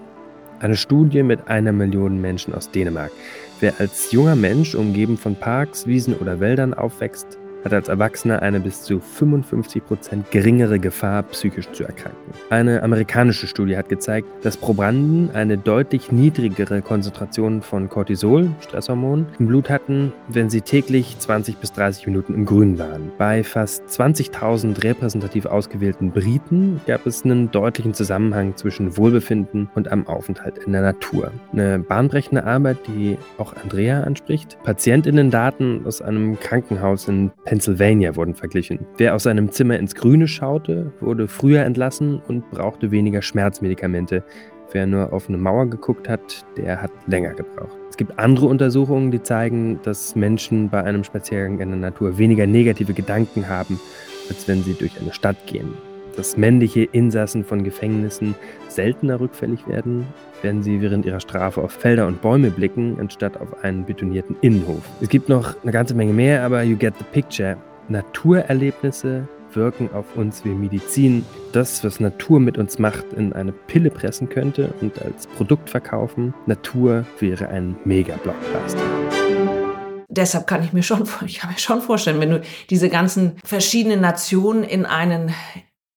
[0.60, 3.12] Eine Studie mit einer Million Menschen aus Dänemark.
[3.60, 8.60] Wer als junger Mensch umgeben von Parks, Wiesen oder Wäldern aufwächst, hat als Erwachsener eine
[8.60, 12.34] bis zu 55 Prozent geringere Gefahr, psychisch zu erkranken.
[12.50, 19.48] Eine amerikanische Studie hat gezeigt, dass Probanden eine deutlich niedrigere Konzentration von Cortisol, Stresshormon, im
[19.48, 23.12] Blut hatten, wenn sie täglich 20 bis 30 Minuten im Grün waren.
[23.18, 30.08] Bei fast 20.000 repräsentativ ausgewählten Briten gab es einen deutlichen Zusammenhang zwischen Wohlbefinden und am
[30.08, 31.32] Aufenthalt in der Natur.
[31.52, 34.58] Eine bahnbrechende Arbeit, die auch Andrea anspricht.
[34.64, 38.80] Patientinnen-Daten aus einem Krankenhaus in Pennsylvania wurden verglichen.
[38.98, 44.24] Wer aus seinem Zimmer ins Grüne schaute, wurde früher entlassen und brauchte weniger Schmerzmedikamente.
[44.72, 47.78] Wer nur auf eine Mauer geguckt hat, der hat länger gebraucht.
[47.92, 52.48] Es gibt andere Untersuchungen, die zeigen, dass Menschen bei einem Spaziergang in der Natur weniger
[52.48, 53.80] negative Gedanken haben,
[54.30, 55.76] als wenn sie durch eine Stadt gehen.
[56.16, 58.36] Dass männliche Insassen von Gefängnissen
[58.68, 60.06] seltener rückfällig werden,
[60.42, 64.84] wenn sie während ihrer Strafe auf Felder und Bäume blicken, anstatt auf einen betonierten Innenhof.
[65.02, 67.58] Es gibt noch eine ganze Menge mehr, aber you get the picture.
[67.90, 71.26] Naturerlebnisse wirken auf uns wie Medizin.
[71.52, 76.34] Das, was Natur mit uns macht, in eine Pille pressen könnte und als Produkt verkaufen.
[76.46, 78.82] Natur wäre ein Mega-Blockbuster
[80.16, 84.02] deshalb kann ich mir schon, ich kann mir schon vorstellen, wenn du diese ganzen verschiedenen
[84.02, 85.34] Nationen in einen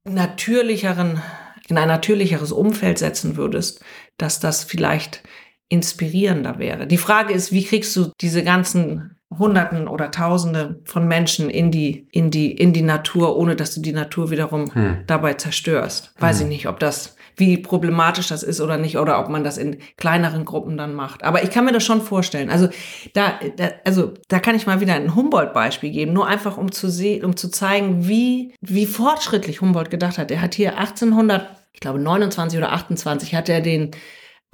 [0.09, 1.21] natürlicheren,
[1.69, 3.85] in ein natürlicheres Umfeld setzen würdest,
[4.19, 5.23] dass das vielleicht
[5.69, 6.87] inspirierender wäre.
[6.87, 12.07] Die Frage ist, wie kriegst du diese ganzen Hunderten oder Tausende von Menschen in die,
[12.12, 14.99] in die, in die Natur, ohne dass du die Natur wiederum hm.
[15.07, 16.14] dabei zerstörst?
[16.19, 16.47] Weiß hm.
[16.47, 19.79] ich nicht, ob das, wie problematisch das ist oder nicht, oder ob man das in
[19.96, 21.22] kleineren Gruppen dann macht.
[21.22, 22.51] Aber ich kann mir das schon vorstellen.
[22.51, 22.68] Also
[23.12, 26.88] da, da also da kann ich mal wieder ein Humboldt-Beispiel geben, nur einfach um zu
[26.88, 30.31] sehen, um zu zeigen, wie, wie fortschrittlich Humboldt gedacht hat.
[30.31, 33.90] Er hat hier 1800, ich glaube 29 oder 28, hat er den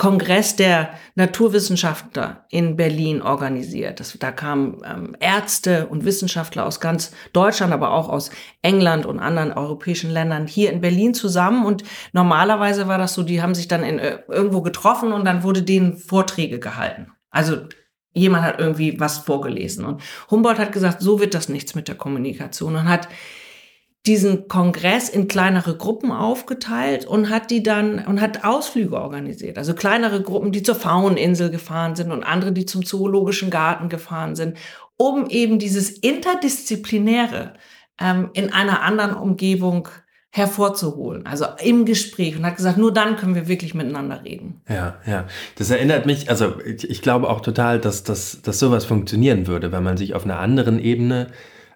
[0.03, 4.01] Kongress der Naturwissenschaftler in Berlin organisiert.
[4.01, 9.21] Das, da kamen ähm, Ärzte und Wissenschaftler aus ganz Deutschland, aber auch aus England und
[9.21, 11.65] anderen europäischen Ländern hier in Berlin zusammen.
[11.65, 15.45] Und normalerweise war das so, die haben sich dann in, äh, irgendwo getroffen und dann
[15.45, 17.13] wurde denen Vorträge gehalten.
[17.31, 17.59] Also
[18.13, 19.85] jemand hat irgendwie was vorgelesen.
[19.85, 23.07] Und Humboldt hat gesagt, so wird das nichts mit der Kommunikation und hat
[24.07, 29.59] diesen Kongress in kleinere Gruppen aufgeteilt und hat die dann und hat Ausflüge organisiert.
[29.59, 34.35] Also kleinere Gruppen, die zur Fauninsel gefahren sind und andere, die zum Zoologischen Garten gefahren
[34.35, 34.59] sind,
[34.97, 37.55] um eben dieses Interdisziplinäre
[38.01, 39.89] ähm, in einer anderen Umgebung
[40.35, 44.63] hervorzuholen, also im Gespräch und hat gesagt, nur dann können wir wirklich miteinander reden.
[44.67, 45.27] Ja, ja.
[45.59, 49.73] Das erinnert mich, also ich, ich glaube auch total, dass, dass, dass sowas funktionieren würde,
[49.73, 51.29] wenn man sich auf einer anderen Ebene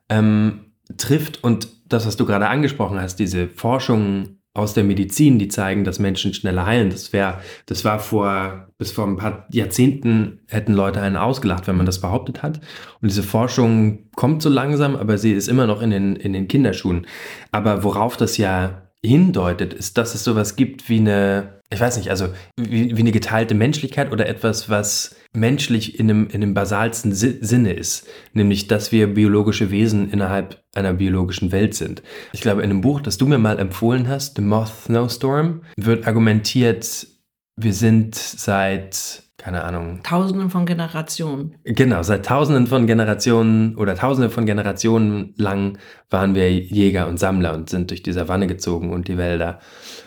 [0.08, 5.48] ähm, trifft und das, was du gerade angesprochen hast, diese Forschungen aus der Medizin, die
[5.48, 6.88] zeigen, dass Menschen schneller heilen.
[6.88, 11.76] Das wäre, das war vor, bis vor ein paar Jahrzehnten hätten Leute einen ausgelacht, wenn
[11.76, 12.60] man das behauptet hat.
[13.02, 16.48] Und diese Forschung kommt so langsam, aber sie ist immer noch in den, in den
[16.48, 17.06] Kinderschuhen.
[17.52, 22.10] Aber worauf das ja hindeutet, ist, dass es sowas gibt wie eine, ich weiß nicht,
[22.10, 27.12] also wie, wie eine geteilte Menschlichkeit oder etwas, was menschlich in einem, in einem basalsten
[27.12, 32.02] Sinne ist, nämlich dass wir biologische Wesen innerhalb einer biologischen Welt sind.
[32.32, 36.06] Ich glaube, in einem Buch, das du mir mal empfohlen hast, The Moth Snowstorm, wird
[36.06, 37.08] argumentiert,
[37.56, 40.00] wir sind seit keine Ahnung.
[40.02, 41.54] Tausenden von Generationen.
[41.62, 45.78] Genau, seit Tausenden von Generationen oder Tausende von Generationen lang
[46.10, 49.60] waren wir Jäger und Sammler und sind durch die Savanne gezogen und die Wälder.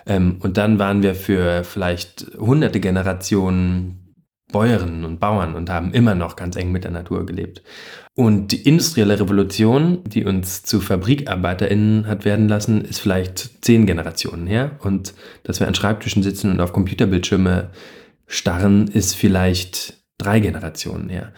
[0.05, 4.13] Ähm, und dann waren wir für vielleicht hunderte Generationen
[4.51, 7.63] Bäuerinnen und Bauern und haben immer noch ganz eng mit der Natur gelebt.
[8.15, 14.47] Und die industrielle Revolution, die uns zu FabrikarbeiterInnen hat werden lassen, ist vielleicht zehn Generationen
[14.47, 14.71] her.
[14.79, 17.69] Und dass wir an Schreibtischen sitzen und auf Computerbildschirme
[18.29, 21.33] starren, ist vielleicht drei Generationen her.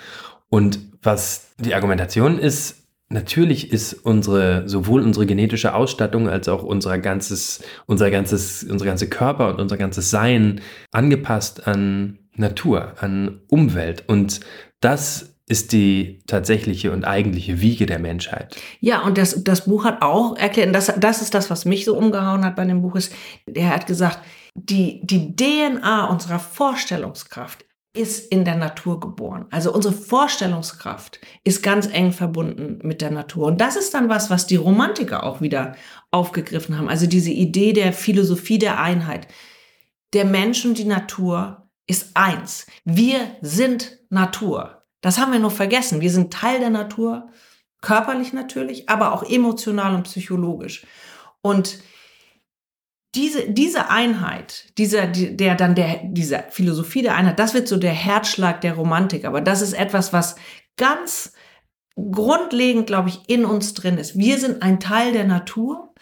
[0.49, 2.77] Und was die Argumentation ist,
[3.11, 9.09] Natürlich ist unsere, sowohl unsere genetische Ausstattung als auch unser ganzes, unser ganzes, unser ganze
[9.09, 10.61] Körper und unser ganzes Sein
[10.93, 14.05] angepasst an Natur, an Umwelt.
[14.07, 14.39] Und
[14.79, 18.55] das ist die tatsächliche und eigentliche Wiege der Menschheit.
[18.79, 21.95] Ja, und das, das Buch hat auch erklärt, das, das ist das, was mich so
[21.97, 23.13] umgehauen hat bei dem Buch, ist,
[23.45, 24.19] er hat gesagt,
[24.55, 29.47] die, die DNA unserer Vorstellungskraft ist in der Natur geboren.
[29.51, 33.47] Also unsere Vorstellungskraft ist ganz eng verbunden mit der Natur.
[33.47, 35.75] Und das ist dann was, was die Romantiker auch wieder
[36.09, 36.87] aufgegriffen haben.
[36.87, 39.27] Also diese Idee der Philosophie der Einheit.
[40.13, 42.67] Der Mensch und die Natur ist eins.
[42.85, 44.80] Wir sind Natur.
[45.01, 46.01] Das haben wir nur vergessen.
[46.01, 47.27] Wir sind Teil der Natur,
[47.81, 50.85] körperlich natürlich, aber auch emotional und psychologisch.
[51.41, 51.79] Und
[53.15, 57.91] diese, diese Einheit, dieser, der dann der, dieser Philosophie der Einheit, das wird so der
[57.91, 59.25] Herzschlag der Romantik.
[59.25, 60.35] Aber das ist etwas, was
[60.77, 61.33] ganz
[61.95, 64.17] grundlegend, glaube ich, in uns drin ist.
[64.17, 65.93] Wir sind ein Teil der Natur.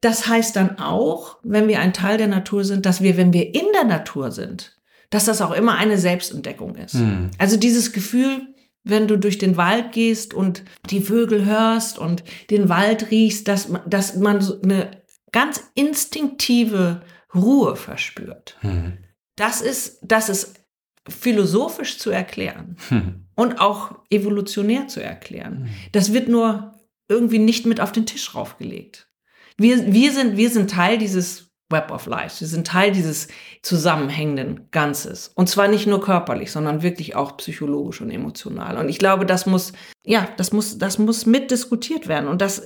[0.00, 3.54] Das heißt dann auch, wenn wir ein Teil der Natur sind, dass wir, wenn wir
[3.54, 4.73] in der Natur sind,
[5.10, 6.94] dass das auch immer eine Selbstentdeckung ist.
[6.94, 7.30] Mhm.
[7.38, 12.68] Also dieses Gefühl, wenn du durch den Wald gehst und die Vögel hörst und den
[12.68, 17.02] Wald riechst, dass, dass man so eine ganz instinktive
[17.34, 18.56] Ruhe verspürt.
[18.60, 18.98] Hm.
[19.36, 20.60] Das ist, das ist
[21.08, 23.26] philosophisch zu erklären hm.
[23.34, 25.64] und auch evolutionär zu erklären.
[25.64, 25.68] Hm.
[25.92, 26.74] Das wird nur
[27.08, 29.08] irgendwie nicht mit auf den Tisch raufgelegt.
[29.56, 32.40] Wir, wir, sind, wir sind Teil dieses Web of Life.
[32.40, 33.28] Wir sind Teil dieses
[33.60, 35.30] zusammenhängenden Ganzes.
[35.34, 38.78] Und zwar nicht nur körperlich, sondern wirklich auch psychologisch und emotional.
[38.78, 42.28] Und ich glaube, das muss, ja, das muss, das muss mitdiskutiert werden.
[42.28, 42.62] Und das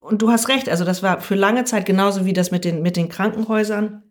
[0.00, 2.82] und du hast recht, also das war für lange Zeit genauso wie das mit den,
[2.82, 4.02] mit den Krankenhäusern.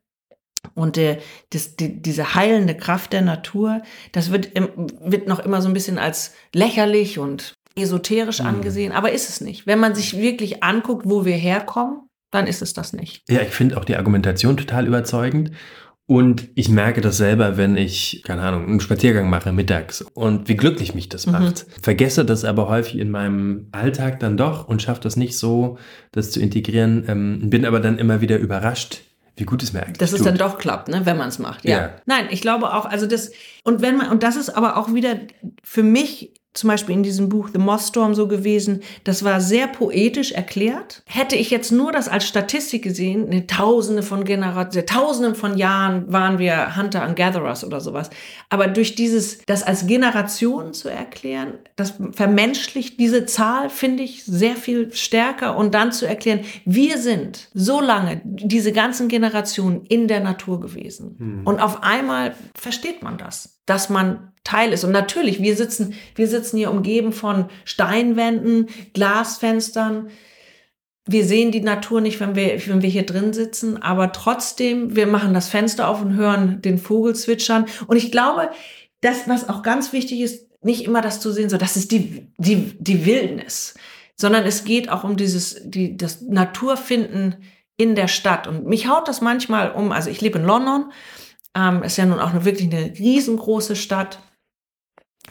[0.75, 1.19] Und äh,
[1.49, 5.97] das, die, diese heilende Kraft der Natur, das wird, wird noch immer so ein bisschen
[5.97, 8.47] als lächerlich und esoterisch mhm.
[8.47, 9.65] angesehen, aber ist es nicht.
[9.65, 13.23] Wenn man sich wirklich anguckt, wo wir herkommen, dann ist es das nicht.
[13.29, 15.51] Ja, ich finde auch die Argumentation total überzeugend.
[16.09, 20.55] Und ich merke das selber, wenn ich, keine Ahnung, einen Spaziergang mache mittags und wie
[20.55, 21.33] glücklich mich das mhm.
[21.33, 21.65] macht.
[21.81, 25.77] Vergesse das aber häufig in meinem Alltag dann doch und schaffe das nicht so,
[26.13, 27.03] das zu integrieren.
[27.09, 29.01] Ähm, bin aber dann immer wieder überrascht,
[29.35, 31.65] wie gut es mir eigentlich Dass es dann doch klappt, ne, wenn man es macht.
[31.65, 31.77] Ja.
[31.77, 31.89] ja.
[32.05, 33.31] Nein, ich glaube auch, also das,
[33.65, 35.19] und wenn man, und das ist aber auch wieder
[35.61, 38.81] für mich zum Beispiel in diesem Buch The Moss Storm so gewesen.
[39.03, 41.03] Das war sehr poetisch erklärt.
[41.05, 46.11] Hätte ich jetzt nur das als Statistik gesehen, ne, Tausende von Generationen, Tausenden von Jahren
[46.11, 48.09] waren wir Hunter and Gatherers oder sowas.
[48.49, 54.55] Aber durch dieses, das als Generation zu erklären, das vermenschlicht diese Zahl, finde ich, sehr
[54.55, 55.57] viel stärker.
[55.57, 61.15] Und dann zu erklären, wir sind so lange, diese ganzen Generationen in der Natur gewesen.
[61.19, 61.41] Hm.
[61.45, 64.83] Und auf einmal versteht man das, dass man Teil ist.
[64.83, 70.09] Und natürlich, wir sitzen, wir sitzen hier umgeben von Steinwänden, Glasfenstern.
[71.05, 75.05] Wir sehen die Natur nicht, wenn wir, wenn wir hier drin sitzen, aber trotzdem, wir
[75.05, 77.65] machen das Fenster auf und hören den Vogel zwitschern.
[77.87, 78.49] Und ich glaube,
[79.01, 82.27] das, was auch ganz wichtig ist, nicht immer das zu sehen, so, das ist die,
[82.37, 83.75] die, die Wildnis,
[84.15, 87.35] sondern es geht auch um dieses, die, das Naturfinden
[87.75, 88.47] in der Stadt.
[88.47, 90.91] Und mich haut das manchmal um, also ich lebe in London,
[91.57, 94.19] ähm, ist ja nun auch eine, wirklich eine riesengroße Stadt.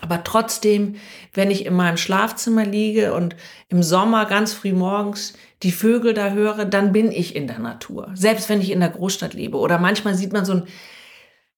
[0.01, 0.97] Aber trotzdem,
[1.33, 3.35] wenn ich in meinem Schlafzimmer liege und
[3.69, 8.11] im Sommer ganz früh morgens die Vögel da höre, dann bin ich in der Natur.
[8.15, 9.57] Selbst wenn ich in der Großstadt lebe.
[9.57, 10.65] Oder manchmal sieht man so ein,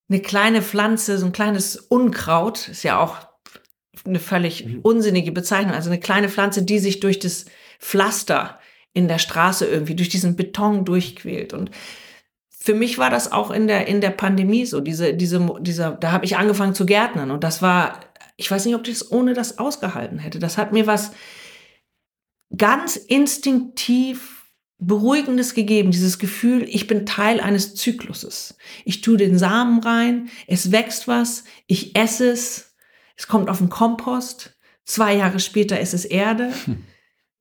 [0.09, 3.17] eine kleine Pflanze, so ein kleines Unkraut, ist ja auch
[4.05, 4.81] eine völlig mhm.
[4.83, 5.75] unsinnige Bezeichnung.
[5.75, 7.47] Also eine kleine Pflanze, die sich durch das
[7.81, 8.61] Pflaster
[8.93, 11.55] in der Straße irgendwie, durch diesen Beton durchquält.
[11.55, 11.73] Und
[12.69, 14.81] für mich war das auch in der, in der Pandemie so.
[14.81, 18.01] Diese, diese, dieser, da habe ich angefangen zu gärtnern und das war
[18.39, 20.39] ich weiß nicht, ob ich das ohne das ausgehalten hätte.
[20.39, 21.11] Das hat mir was
[22.57, 24.47] ganz instinktiv
[24.79, 28.57] Beruhigendes gegeben, dieses Gefühl, ich bin Teil eines Zykluses.
[28.85, 32.77] Ich tue den Samen rein, es wächst was, ich esse es,
[33.17, 36.53] es kommt auf den Kompost, zwei Jahre später ist es Erde.
[36.65, 36.85] Hm.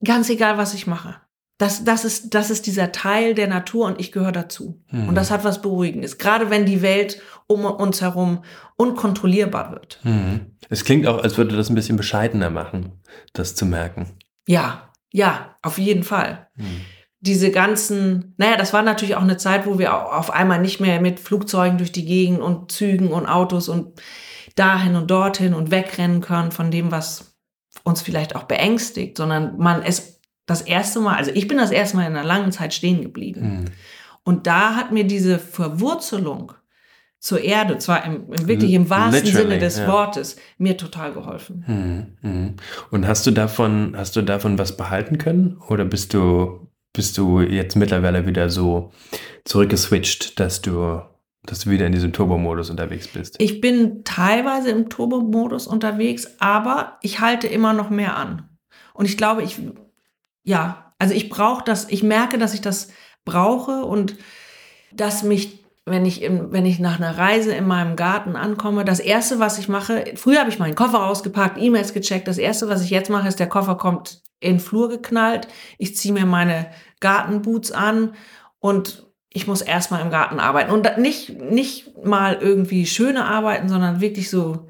[0.03, 1.21] Ganz egal, was ich mache.
[1.57, 4.83] Das, das, ist, das ist dieser Teil der Natur und ich gehöre dazu.
[4.91, 5.09] Mhm.
[5.09, 6.19] Und das hat was Beruhigendes.
[6.19, 8.43] Gerade wenn die Welt um uns herum
[8.75, 9.99] unkontrollierbar wird.
[10.03, 10.57] Mhm.
[10.69, 13.01] Es klingt auch, als würde das ein bisschen bescheidener machen,
[13.33, 14.11] das zu merken.
[14.47, 16.47] Ja, ja, auf jeden Fall.
[16.55, 16.81] Mhm.
[17.21, 21.01] Diese ganzen, naja, das war natürlich auch eine Zeit, wo wir auf einmal nicht mehr
[21.01, 23.99] mit Flugzeugen durch die Gegend und Zügen und Autos und
[24.55, 27.35] dahin und dorthin und wegrennen können von dem, was
[27.83, 30.16] uns vielleicht auch beängstigt, sondern man es
[30.47, 33.41] das erste Mal, also ich bin das erste Mal in einer langen Zeit stehen geblieben.
[33.41, 33.65] Mhm.
[34.23, 36.53] Und da hat mir diese Verwurzelung
[37.19, 39.87] zur Erde, zwar im, im wirklich im wahrsten Literally, Sinne des ja.
[39.87, 41.63] Wortes, mir total geholfen.
[41.65, 42.55] Hm, hm.
[42.91, 45.57] Und hast du davon, hast du davon was behalten können?
[45.67, 48.91] Oder bist du, bist du jetzt mittlerweile wieder so
[49.45, 51.01] zurückgeswitcht, dass du,
[51.43, 53.35] dass du wieder in diesem Turbo-Modus unterwegs bist?
[53.39, 58.49] Ich bin teilweise im Turbo-Modus unterwegs, aber ich halte immer noch mehr an.
[58.93, 59.59] Und ich glaube, ich,
[60.47, 62.87] ja, also ich brauche das, ich merke, dass ich das
[63.25, 64.15] brauche und
[64.93, 69.01] dass mich, wenn ich, im, wenn ich nach einer Reise in meinem Garten ankomme, das
[69.01, 72.81] Erste, was ich mache, früher habe ich meinen Koffer rausgepackt, E-Mails gecheckt, das Erste, was
[72.81, 76.67] ich jetzt mache, ist, der Koffer kommt in den Flur geknallt, ich ziehe mir meine
[77.01, 78.13] Gartenboots an
[78.59, 80.71] und ich muss erstmal im Garten arbeiten.
[80.71, 84.69] Und nicht, nicht mal irgendwie schöne Arbeiten, sondern wirklich so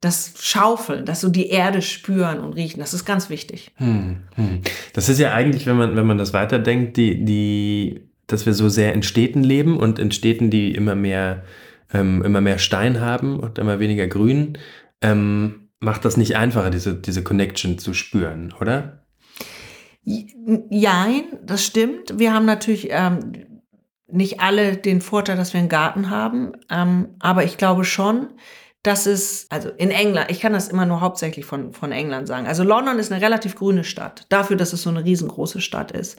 [0.00, 2.78] das Schaufeln, das so die Erde spüren und riechen.
[2.78, 3.72] Das ist ganz wichtig.
[3.76, 4.60] Hm, hm.
[4.92, 8.68] Das ist ja eigentlich, wenn man, wenn man das weiterdenkt, die, die, dass wir so
[8.68, 11.44] sehr in Städten leben und in Städten, die immer mehr,
[11.92, 14.56] ähm, immer mehr Stein haben und immer weniger Grün,
[15.00, 19.04] ähm, macht das nicht einfacher, diese, diese Connection zu spüren, oder?
[20.04, 22.18] Jein, das stimmt.
[22.18, 23.60] Wir haben natürlich ähm,
[24.06, 28.28] nicht alle den Vorteil, dass wir einen Garten haben, ähm, aber ich glaube schon,
[28.82, 32.46] dass es, also in England, ich kann das immer nur hauptsächlich von, von England sagen.
[32.46, 36.18] Also London ist eine relativ grüne Stadt, dafür, dass es so eine riesengroße Stadt ist.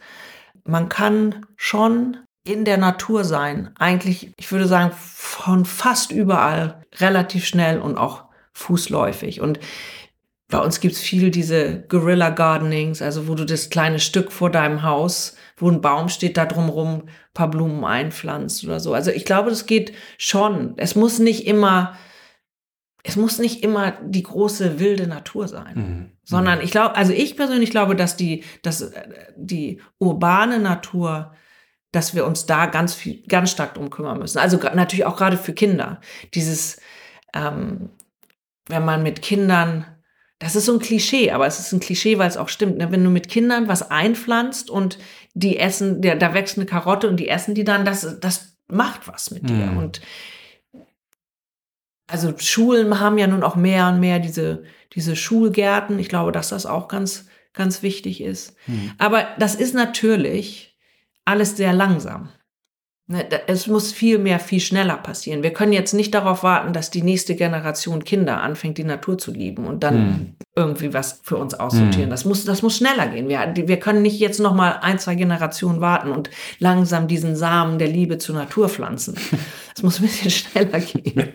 [0.65, 7.45] Man kann schon in der Natur sein, eigentlich, ich würde sagen, von fast überall relativ
[7.45, 9.41] schnell und auch fußläufig.
[9.41, 9.59] Und
[10.49, 14.81] bei uns gibt's viel diese Guerilla Gardenings, also wo du das kleine Stück vor deinem
[14.81, 18.93] Haus, wo ein Baum steht, da drumrum ein paar Blumen einpflanzt oder so.
[18.93, 20.73] Also ich glaube, das geht schon.
[20.77, 21.95] Es muss nicht immer,
[23.09, 25.75] es muss nicht immer die große wilde Natur sein.
[25.75, 26.11] Mhm.
[26.23, 31.33] Sondern ich glaube, also ich persönlich glaube, dass die, dass äh, die urbane Natur,
[31.91, 34.37] dass wir uns da ganz viel, ganz stark drum kümmern müssen.
[34.37, 36.01] Also natürlich auch gerade für Kinder.
[36.35, 36.79] Dieses,
[37.33, 37.89] ähm,
[38.67, 39.85] wenn man mit Kindern,
[40.37, 42.77] das ist so ein Klischee, aber es ist ein Klischee, weil es auch stimmt.
[42.77, 42.91] Ne?
[42.91, 44.99] Wenn du mit Kindern was einpflanzt und
[45.33, 49.31] die essen, da wächst eine Karotte und die essen die dann, das, das macht was
[49.31, 49.65] mit dir.
[49.65, 49.77] Mhm.
[49.77, 50.01] Und
[52.09, 55.99] also Schulen haben ja nun auch mehr und mehr diese, diese Schulgärten.
[55.99, 58.55] Ich glaube, dass das auch ganz, ganz wichtig ist.
[58.67, 58.91] Mhm.
[58.97, 60.77] Aber das ist natürlich
[61.25, 62.29] alles sehr langsam.
[63.11, 65.41] Ne, Es muss viel mehr, viel schneller passieren.
[65.41, 69.31] Wir können jetzt nicht darauf warten, dass die nächste Generation Kinder anfängt, die Natur zu
[69.31, 70.35] lieben und dann Hm.
[70.55, 72.03] irgendwie was für uns aussortieren.
[72.03, 72.09] Hm.
[72.11, 73.27] Das muss, das muss schneller gehen.
[73.27, 77.79] Wir, wir können nicht jetzt noch mal ein, zwei Generationen warten und langsam diesen Samen
[77.79, 79.15] der Liebe zur Natur pflanzen.
[79.79, 81.29] Es muss ein bisschen schneller gehen.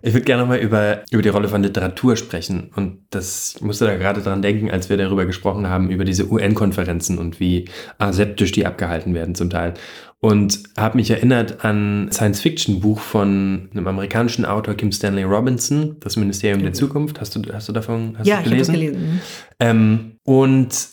[0.00, 2.70] Ich würde gerne nochmal über, über die Rolle von Literatur sprechen.
[2.76, 6.30] Und das ich musste da gerade dran denken, als wir darüber gesprochen haben, über diese
[6.30, 7.64] UN-Konferenzen und wie
[7.98, 9.74] aseptisch die abgehalten werden zum Teil.
[10.20, 16.16] Und habe mich erinnert an ein Science-Fiction-Buch von einem amerikanischen Autor, Kim Stanley Robinson, Das
[16.16, 17.20] Ministerium der Zukunft.
[17.20, 18.94] Hast du, hast du davon hast ja, du ich habe das gelesen?
[18.94, 19.20] gelesen.
[19.58, 20.88] Ähm, und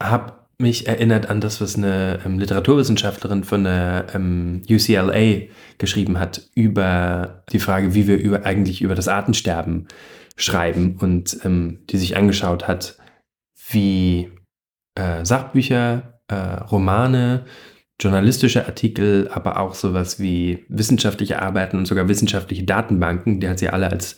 [0.00, 5.48] habe mich erinnert an das, was eine ähm, Literaturwissenschaftlerin von der ähm, UCLA
[5.78, 9.88] geschrieben hat über die Frage, wie wir über, eigentlich über das Artensterben
[10.36, 12.96] schreiben und ähm, die sich angeschaut hat,
[13.70, 14.30] wie
[14.94, 17.44] äh, Sachbücher, äh, Romane,
[18.00, 23.68] journalistische Artikel, aber auch sowas wie wissenschaftliche Arbeiten und sogar wissenschaftliche Datenbanken, die hat sie
[23.68, 24.16] alle als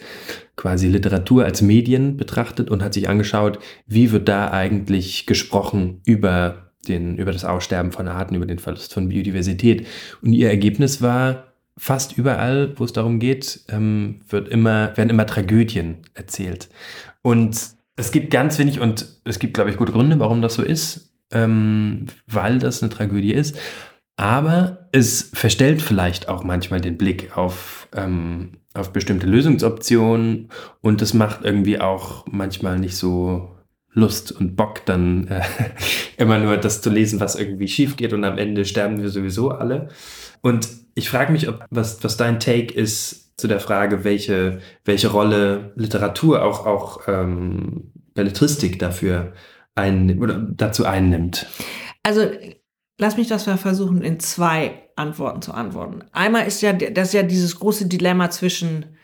[0.57, 6.71] quasi Literatur, als Medien betrachtet und hat sich angeschaut, wie wird da eigentlich gesprochen über,
[6.89, 9.87] den, über das Aussterben von Arten, über den Verlust von Biodiversität.
[10.23, 15.27] Und ihr Ergebnis war, fast überall, wo es darum geht, ähm, wird immer, werden immer
[15.27, 16.69] Tragödien erzählt.
[17.23, 17.59] Und
[17.97, 21.14] es gibt ganz wenig, und es gibt, glaube ich, gute Gründe, warum das so ist,
[21.35, 23.59] ähm, weil das eine Tragödie ist.
[24.17, 31.15] Aber es verstellt vielleicht auch manchmal den Blick auf, ähm, auf bestimmte Lösungsoptionen und es
[31.15, 33.51] macht irgendwie auch manchmal nicht so
[33.93, 35.43] Lust und Bock, dann äh,
[36.17, 39.51] immer nur das zu lesen, was irgendwie schief geht und am Ende sterben wir sowieso
[39.51, 39.89] alle.
[40.43, 45.09] Und ich frage mich, ob, was, was dein Take ist zu der Frage, welche, welche
[45.09, 49.33] Rolle Literatur auch, auch ähm, Belletristik dafür
[49.75, 51.47] ein, oder dazu einnimmt.
[52.03, 52.31] Also
[52.99, 56.05] lass mich das mal versuchen, in zwei Antworten zu antworten.
[56.13, 58.97] Einmal ist ja das ist ja dieses große Dilemma zwischen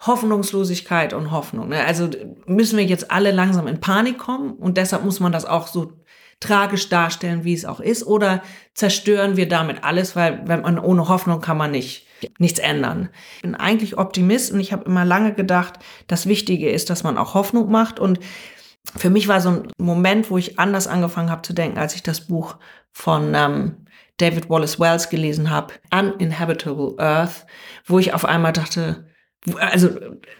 [0.00, 1.68] Hoffnungslosigkeit und Hoffnung.
[1.68, 1.84] ne?
[1.84, 2.10] Also
[2.46, 5.92] müssen wir jetzt alle langsam in Panik kommen und deshalb muss man das auch so
[6.40, 8.42] tragisch darstellen, wie es auch ist, oder
[8.74, 12.06] zerstören wir damit alles, weil wenn man ohne Hoffnung kann man nicht
[12.38, 13.10] nichts ändern.
[13.36, 17.18] Ich bin eigentlich Optimist und ich habe immer lange gedacht, das Wichtige ist, dass man
[17.18, 18.18] auch Hoffnung macht und
[18.96, 22.02] für mich war so ein Moment, wo ich anders angefangen habe zu denken, als ich
[22.02, 22.56] das Buch
[22.92, 23.86] von ähm,
[24.18, 27.46] David Wallace Wells gelesen habe, Uninhabitable Earth,
[27.86, 29.06] wo ich auf einmal dachte,
[29.58, 29.90] also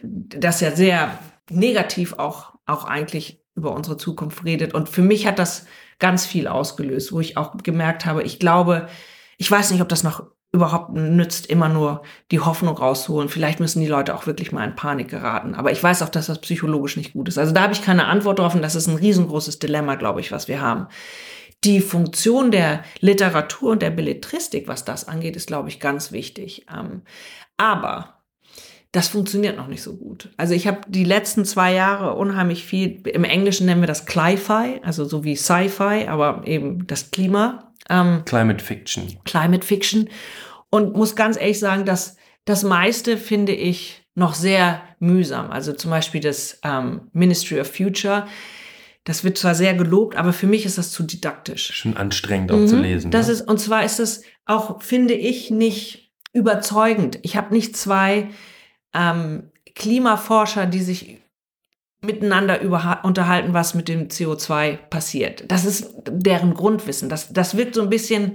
[0.01, 1.19] das ja sehr
[1.49, 4.73] negativ auch, auch eigentlich über unsere Zukunft redet.
[4.73, 5.65] Und für mich hat das
[5.99, 8.87] ganz viel ausgelöst, wo ich auch gemerkt habe, ich glaube,
[9.37, 12.01] ich weiß nicht, ob das noch überhaupt nützt, immer nur
[12.31, 13.29] die Hoffnung rausholen.
[13.29, 15.53] Vielleicht müssen die Leute auch wirklich mal in Panik geraten.
[15.53, 17.37] Aber ich weiß auch, dass das psychologisch nicht gut ist.
[17.37, 20.31] Also da habe ich keine Antwort drauf und das ist ein riesengroßes Dilemma, glaube ich,
[20.31, 20.87] was wir haben.
[21.63, 26.65] Die Funktion der Literatur und der Belletristik, was das angeht, ist, glaube ich, ganz wichtig.
[26.73, 27.01] Ähm,
[27.57, 28.15] aber
[28.95, 30.29] das funktioniert noch nicht so gut.
[30.37, 34.79] Also ich habe die letzten zwei Jahre unheimlich viel, im Englischen nennen wir das Cli-Fi,
[34.83, 37.73] also so wie Sci-Fi, aber eben das Klima.
[37.89, 39.17] Ähm, Climate Fiction.
[39.25, 40.09] Climate Fiction.
[40.75, 45.49] Und muss ganz ehrlich sagen, dass das meiste finde ich noch sehr mühsam.
[45.49, 48.27] Also zum Beispiel das ähm, Ministry of Future.
[49.05, 51.71] Das wird zwar sehr gelobt, aber für mich ist das zu didaktisch.
[51.73, 53.09] Schon anstrengend auch mhm, zu lesen.
[53.09, 53.33] Das ne?
[53.33, 57.19] ist, und zwar ist es auch, finde ich, nicht überzeugend.
[57.21, 58.27] Ich habe nicht zwei
[58.93, 61.21] ähm, Klimaforscher, die sich
[62.01, 62.59] miteinander
[63.03, 65.45] unterhalten, was mit dem CO2 passiert.
[65.47, 67.07] Das ist deren Grundwissen.
[67.07, 68.33] Das, das wirkt so ein bisschen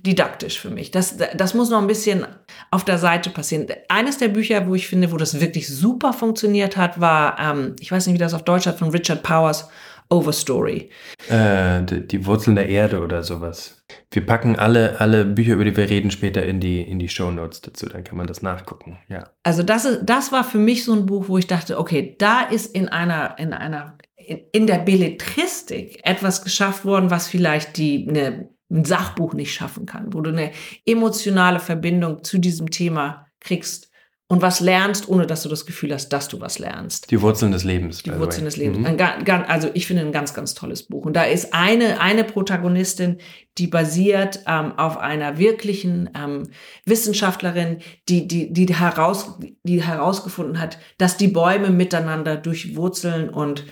[0.00, 0.90] didaktisch für mich.
[0.90, 2.26] Das, das muss noch ein bisschen
[2.70, 3.66] auf der Seite passieren.
[3.88, 7.92] Eines der Bücher, wo ich finde, wo das wirklich super funktioniert hat, war, ähm, ich
[7.92, 9.68] weiß nicht, wie das auf Deutsch hat, von Richard Powers,
[10.08, 10.90] Overstory.
[11.28, 13.82] Äh, die, die, Wurzeln der Erde oder sowas.
[14.10, 17.30] Wir packen alle, alle Bücher, über die wir reden, später in die, in die Show
[17.30, 17.86] Notes dazu.
[17.86, 18.98] Dann kann man das nachgucken.
[19.08, 19.30] Ja.
[19.42, 22.42] Also das, ist, das war für mich so ein Buch, wo ich dachte, okay, da
[22.42, 28.06] ist in einer, in einer, in, in der Belletristik etwas geschafft worden, was vielleicht die,
[28.06, 30.50] eine, ein Sachbuch nicht schaffen kann, wo du eine
[30.86, 33.92] emotionale Verbindung zu diesem Thema kriegst
[34.32, 37.10] und was lernst, ohne dass du das Gefühl hast, dass du was lernst.
[37.10, 38.02] Die Wurzeln des Lebens.
[38.02, 38.78] Die Wurzeln des Lebens.
[38.78, 38.86] Mhm.
[38.86, 38.98] Ein,
[39.44, 41.04] also ich finde ein ganz, ganz tolles Buch.
[41.04, 43.18] Und da ist eine, eine Protagonistin,
[43.58, 46.48] die basiert ähm, auf einer wirklichen ähm,
[46.86, 53.66] Wissenschaftlerin, die, die, die, heraus, die herausgefunden hat, dass die Bäume miteinander durch Wurzeln und,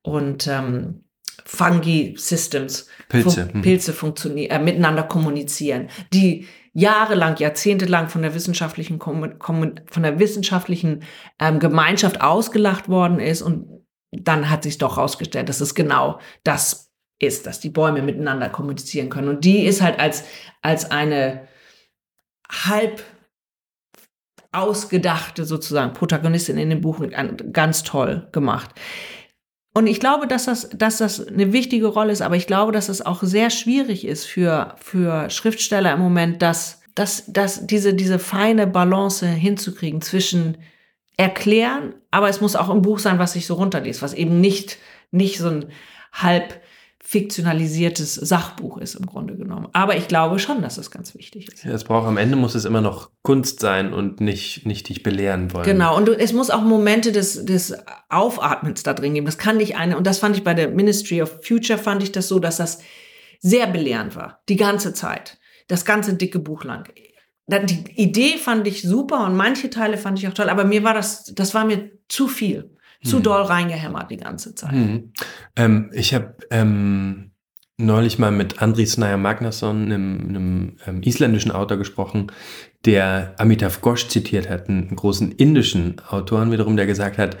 [0.00, 1.04] und ähm,
[1.46, 9.00] Fungi Systems, Pilze, fun Pilze funktionieren, äh, miteinander kommunizieren, die jahrelang, jahrzehntelang von der wissenschaftlichen,
[9.00, 11.04] von der wissenschaftlichen
[11.38, 16.90] ähm, Gemeinschaft ausgelacht worden ist und dann hat sich doch herausgestellt, dass es genau das
[17.18, 19.28] ist, dass die Bäume miteinander kommunizieren können.
[19.28, 20.24] Und die ist halt als,
[20.62, 21.48] als eine
[22.50, 23.02] halb
[24.52, 27.00] ausgedachte sozusagen Protagonistin in dem Buch
[27.52, 28.74] ganz toll gemacht.
[29.76, 32.88] Und ich glaube, dass das, dass das eine wichtige Rolle ist, aber ich glaube, dass
[32.88, 38.18] es auch sehr schwierig ist für, für Schriftsteller im Moment, dass, dass, dass diese, diese
[38.18, 40.56] feine Balance hinzukriegen zwischen
[41.18, 44.78] erklären, aber es muss auch ein Buch sein, was sich so runterliest, was eben nicht,
[45.10, 45.66] nicht so ein
[46.10, 46.58] halb
[47.08, 49.68] fiktionalisiertes Sachbuch ist im Grunde genommen.
[49.72, 51.62] Aber ich glaube schon, dass das ganz wichtig ist.
[51.62, 55.04] Ja, es braucht am Ende muss es immer noch Kunst sein und nicht, nicht dich
[55.04, 55.64] belehren wollen.
[55.64, 57.76] Genau, und es muss auch Momente des, des
[58.08, 59.24] Aufatmens da drin geben.
[59.24, 62.10] Das kann nicht eine, und das fand ich bei der Ministry of Future, fand ich
[62.10, 62.80] das so, dass das
[63.38, 64.42] sehr belehrend war.
[64.48, 65.38] Die ganze Zeit.
[65.68, 66.92] Das ganze dicke Buch lang.
[67.46, 70.94] Die Idee fand ich super und manche Teile fand ich auch toll, aber mir war
[70.94, 72.75] das, das war mir zu viel
[73.06, 73.22] zu hm.
[73.22, 74.72] doll reingehämmert die ganze Zeit.
[74.72, 75.12] Hm.
[75.56, 77.30] Ähm, ich habe ähm,
[77.78, 82.32] neulich mal mit Andris Naja Magnason, einem, einem ähm, isländischen Autor, gesprochen,
[82.84, 87.36] der Amitav Ghosh zitiert hat, einen großen indischen Autoren wiederum, der gesagt hat,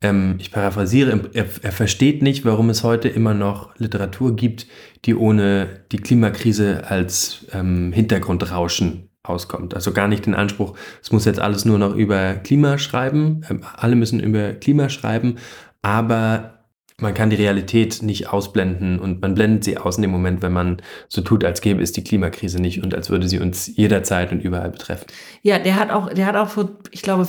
[0.00, 4.66] ähm, ich paraphrasiere, er, er versteht nicht, warum es heute immer noch Literatur gibt,
[5.04, 9.74] die ohne die Klimakrise als ähm, Hintergrundrauschen auskommt.
[9.74, 13.62] Also gar nicht den Anspruch, es muss jetzt alles nur noch über Klima schreiben, ähm,
[13.76, 15.36] alle müssen über Klima schreiben,
[15.82, 16.54] aber
[17.00, 20.52] man kann die Realität nicht ausblenden und man blendet sie aus in dem Moment, wenn
[20.52, 24.30] man so tut, als gäbe es die Klimakrise nicht und als würde sie uns jederzeit
[24.30, 25.06] und überall betreffen.
[25.42, 27.26] Ja, der hat auch, der hat auch vor, ich glaube,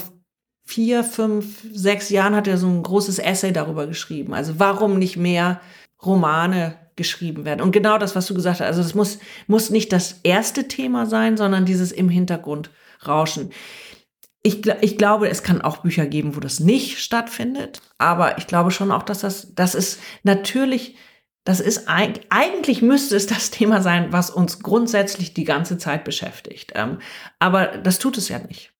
[0.66, 4.34] vier, fünf, sechs Jahren hat er so ein großes Essay darüber geschrieben.
[4.34, 5.62] Also warum nicht mehr
[6.04, 7.62] Romane geschrieben werden.
[7.62, 11.06] Und genau das, was du gesagt hast, also es muss, muss nicht das erste Thema
[11.06, 12.70] sein, sondern dieses im Hintergrund
[13.06, 13.52] rauschen.
[14.42, 18.72] Ich, ich glaube, es kann auch Bücher geben, wo das nicht stattfindet, aber ich glaube
[18.72, 20.96] schon auch, dass das, das ist natürlich,
[21.44, 26.74] das ist eigentlich müsste es das Thema sein, was uns grundsätzlich die ganze Zeit beschäftigt.
[26.76, 27.00] Ähm,
[27.40, 28.72] aber das tut es ja nicht.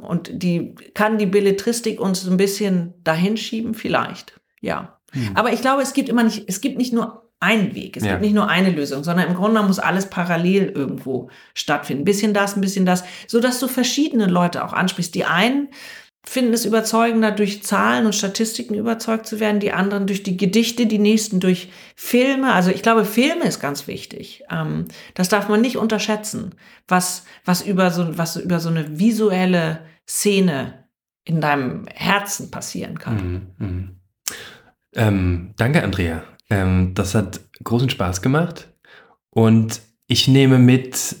[0.00, 4.40] Und die kann die Belletristik uns ein bisschen dahin schieben, vielleicht.
[4.60, 5.00] Ja.
[5.12, 5.30] Hm.
[5.34, 7.96] Aber ich glaube, es gibt immer nicht, es gibt nicht nur einen Weg.
[7.96, 8.12] Es ja.
[8.12, 12.02] gibt nicht nur eine Lösung, sondern im Grunde muss alles parallel irgendwo stattfinden.
[12.02, 15.14] Ein bisschen das, ein bisschen das, so dass du verschiedene Leute auch ansprichst.
[15.14, 15.68] Die einen
[16.28, 20.86] finden es überzeugender, durch Zahlen und Statistiken überzeugt zu werden, die anderen durch die Gedichte,
[20.86, 22.52] die nächsten durch Filme.
[22.52, 24.42] Also ich glaube, Filme ist ganz wichtig.
[24.50, 26.54] Ähm, das darf man nicht unterschätzen,
[26.88, 30.84] was, was, über so, was über so eine visuelle Szene
[31.24, 33.54] in deinem Herzen passieren kann.
[33.58, 33.88] Mhm, mh.
[34.94, 36.24] ähm, danke, Andrea.
[36.50, 38.68] Ähm, das hat großen Spaß gemacht.
[39.30, 41.16] Und ich nehme mit,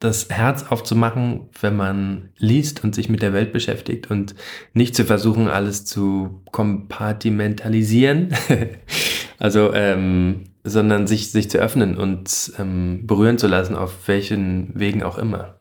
[0.00, 4.34] das Herz aufzumachen, wenn man liest und sich mit der Welt beschäftigt und
[4.72, 8.34] nicht zu versuchen, alles zu kompartimentalisieren,
[9.38, 15.02] also, ähm, sondern sich, sich zu öffnen und ähm, berühren zu lassen, auf welchen Wegen
[15.02, 15.60] auch immer.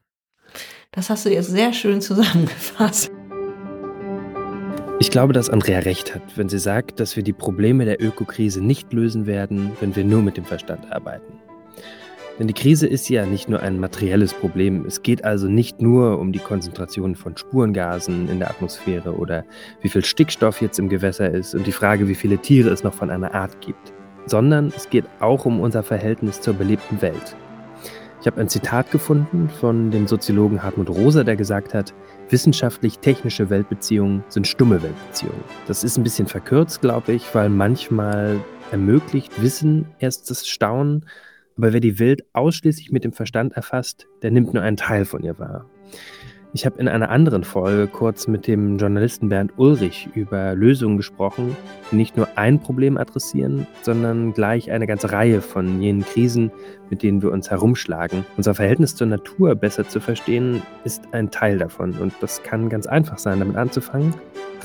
[0.91, 3.11] Das hast du jetzt sehr schön zusammengefasst.
[5.01, 8.61] Ich glaube, dass Andrea recht hat, wenn sie sagt, dass wir die Probleme der Ökokrise
[8.61, 11.39] nicht lösen werden, wenn wir nur mit dem Verstand arbeiten.
[12.37, 14.85] Denn die Krise ist ja nicht nur ein materielles Problem.
[14.85, 19.45] Es geht also nicht nur um die Konzentration von Spurengasen in der Atmosphäre oder
[19.81, 22.93] wie viel Stickstoff jetzt im Gewässer ist und die Frage, wie viele Tiere es noch
[22.93, 23.93] von einer Art gibt,
[24.25, 27.37] sondern es geht auch um unser Verhältnis zur belebten Welt.
[28.21, 31.93] Ich habe ein Zitat gefunden von dem Soziologen Hartmut Rosa, der gesagt hat,
[32.29, 35.43] wissenschaftlich-technische Weltbeziehungen sind stumme Weltbeziehungen.
[35.67, 38.39] Das ist ein bisschen verkürzt, glaube ich, weil manchmal
[38.71, 41.05] ermöglicht Wissen erst das Staunen
[41.59, 45.23] aber wer die Welt ausschließlich mit dem Verstand erfasst, der nimmt nur einen Teil von
[45.23, 45.65] ihr wahr.
[46.51, 51.55] Ich habe in einer anderen Folge kurz mit dem Journalisten Bernd Ulrich über Lösungen gesprochen,
[51.91, 56.51] die nicht nur ein Problem adressieren, sondern gleich eine ganze Reihe von jenen Krisen,
[56.89, 58.25] mit denen wir uns herumschlagen.
[58.35, 61.93] Unser Verhältnis zur Natur besser zu verstehen, ist ein Teil davon.
[61.99, 64.15] Und das kann ganz einfach sein, damit anzufangen.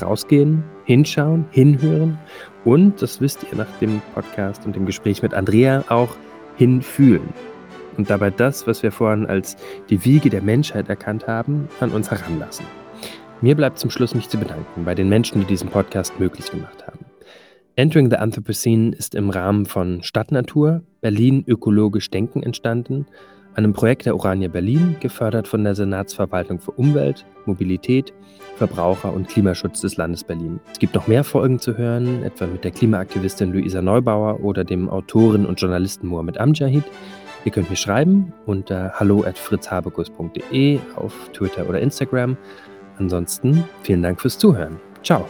[0.01, 2.19] Rausgehen, hinschauen, hinhören
[2.65, 6.17] und, das wisst ihr nach dem Podcast und dem Gespräch mit Andrea, auch
[6.57, 7.29] hinfühlen
[7.97, 9.57] und dabei das, was wir vorhin als
[9.91, 12.67] die Wiege der Menschheit erkannt haben, an uns heranlassen.
[13.41, 16.87] Mir bleibt zum Schluss mich zu bedanken bei den Menschen, die diesen Podcast möglich gemacht
[16.87, 17.01] haben.
[17.77, 23.07] Entering the Anthropocene ist im Rahmen von Stadtnatur Berlin ökologisch denken entstanden
[23.57, 28.13] einem Projekt der Urania Berlin, gefördert von der Senatsverwaltung für Umwelt, Mobilität,
[28.57, 30.61] Verbraucher und Klimaschutz des Landes Berlin.
[30.73, 34.89] Es gibt noch mehr Folgen zu hören, etwa mit der Klimaaktivistin Luisa Neubauer oder dem
[34.89, 36.85] Autoren und Journalisten Mohamed Amjahid.
[37.45, 42.37] Ihr könnt mir schreiben unter hallo@fritzhabekus.de auf Twitter oder Instagram.
[42.99, 44.81] Ansonsten vielen Dank fürs Zuhören.
[45.03, 45.27] Ciao.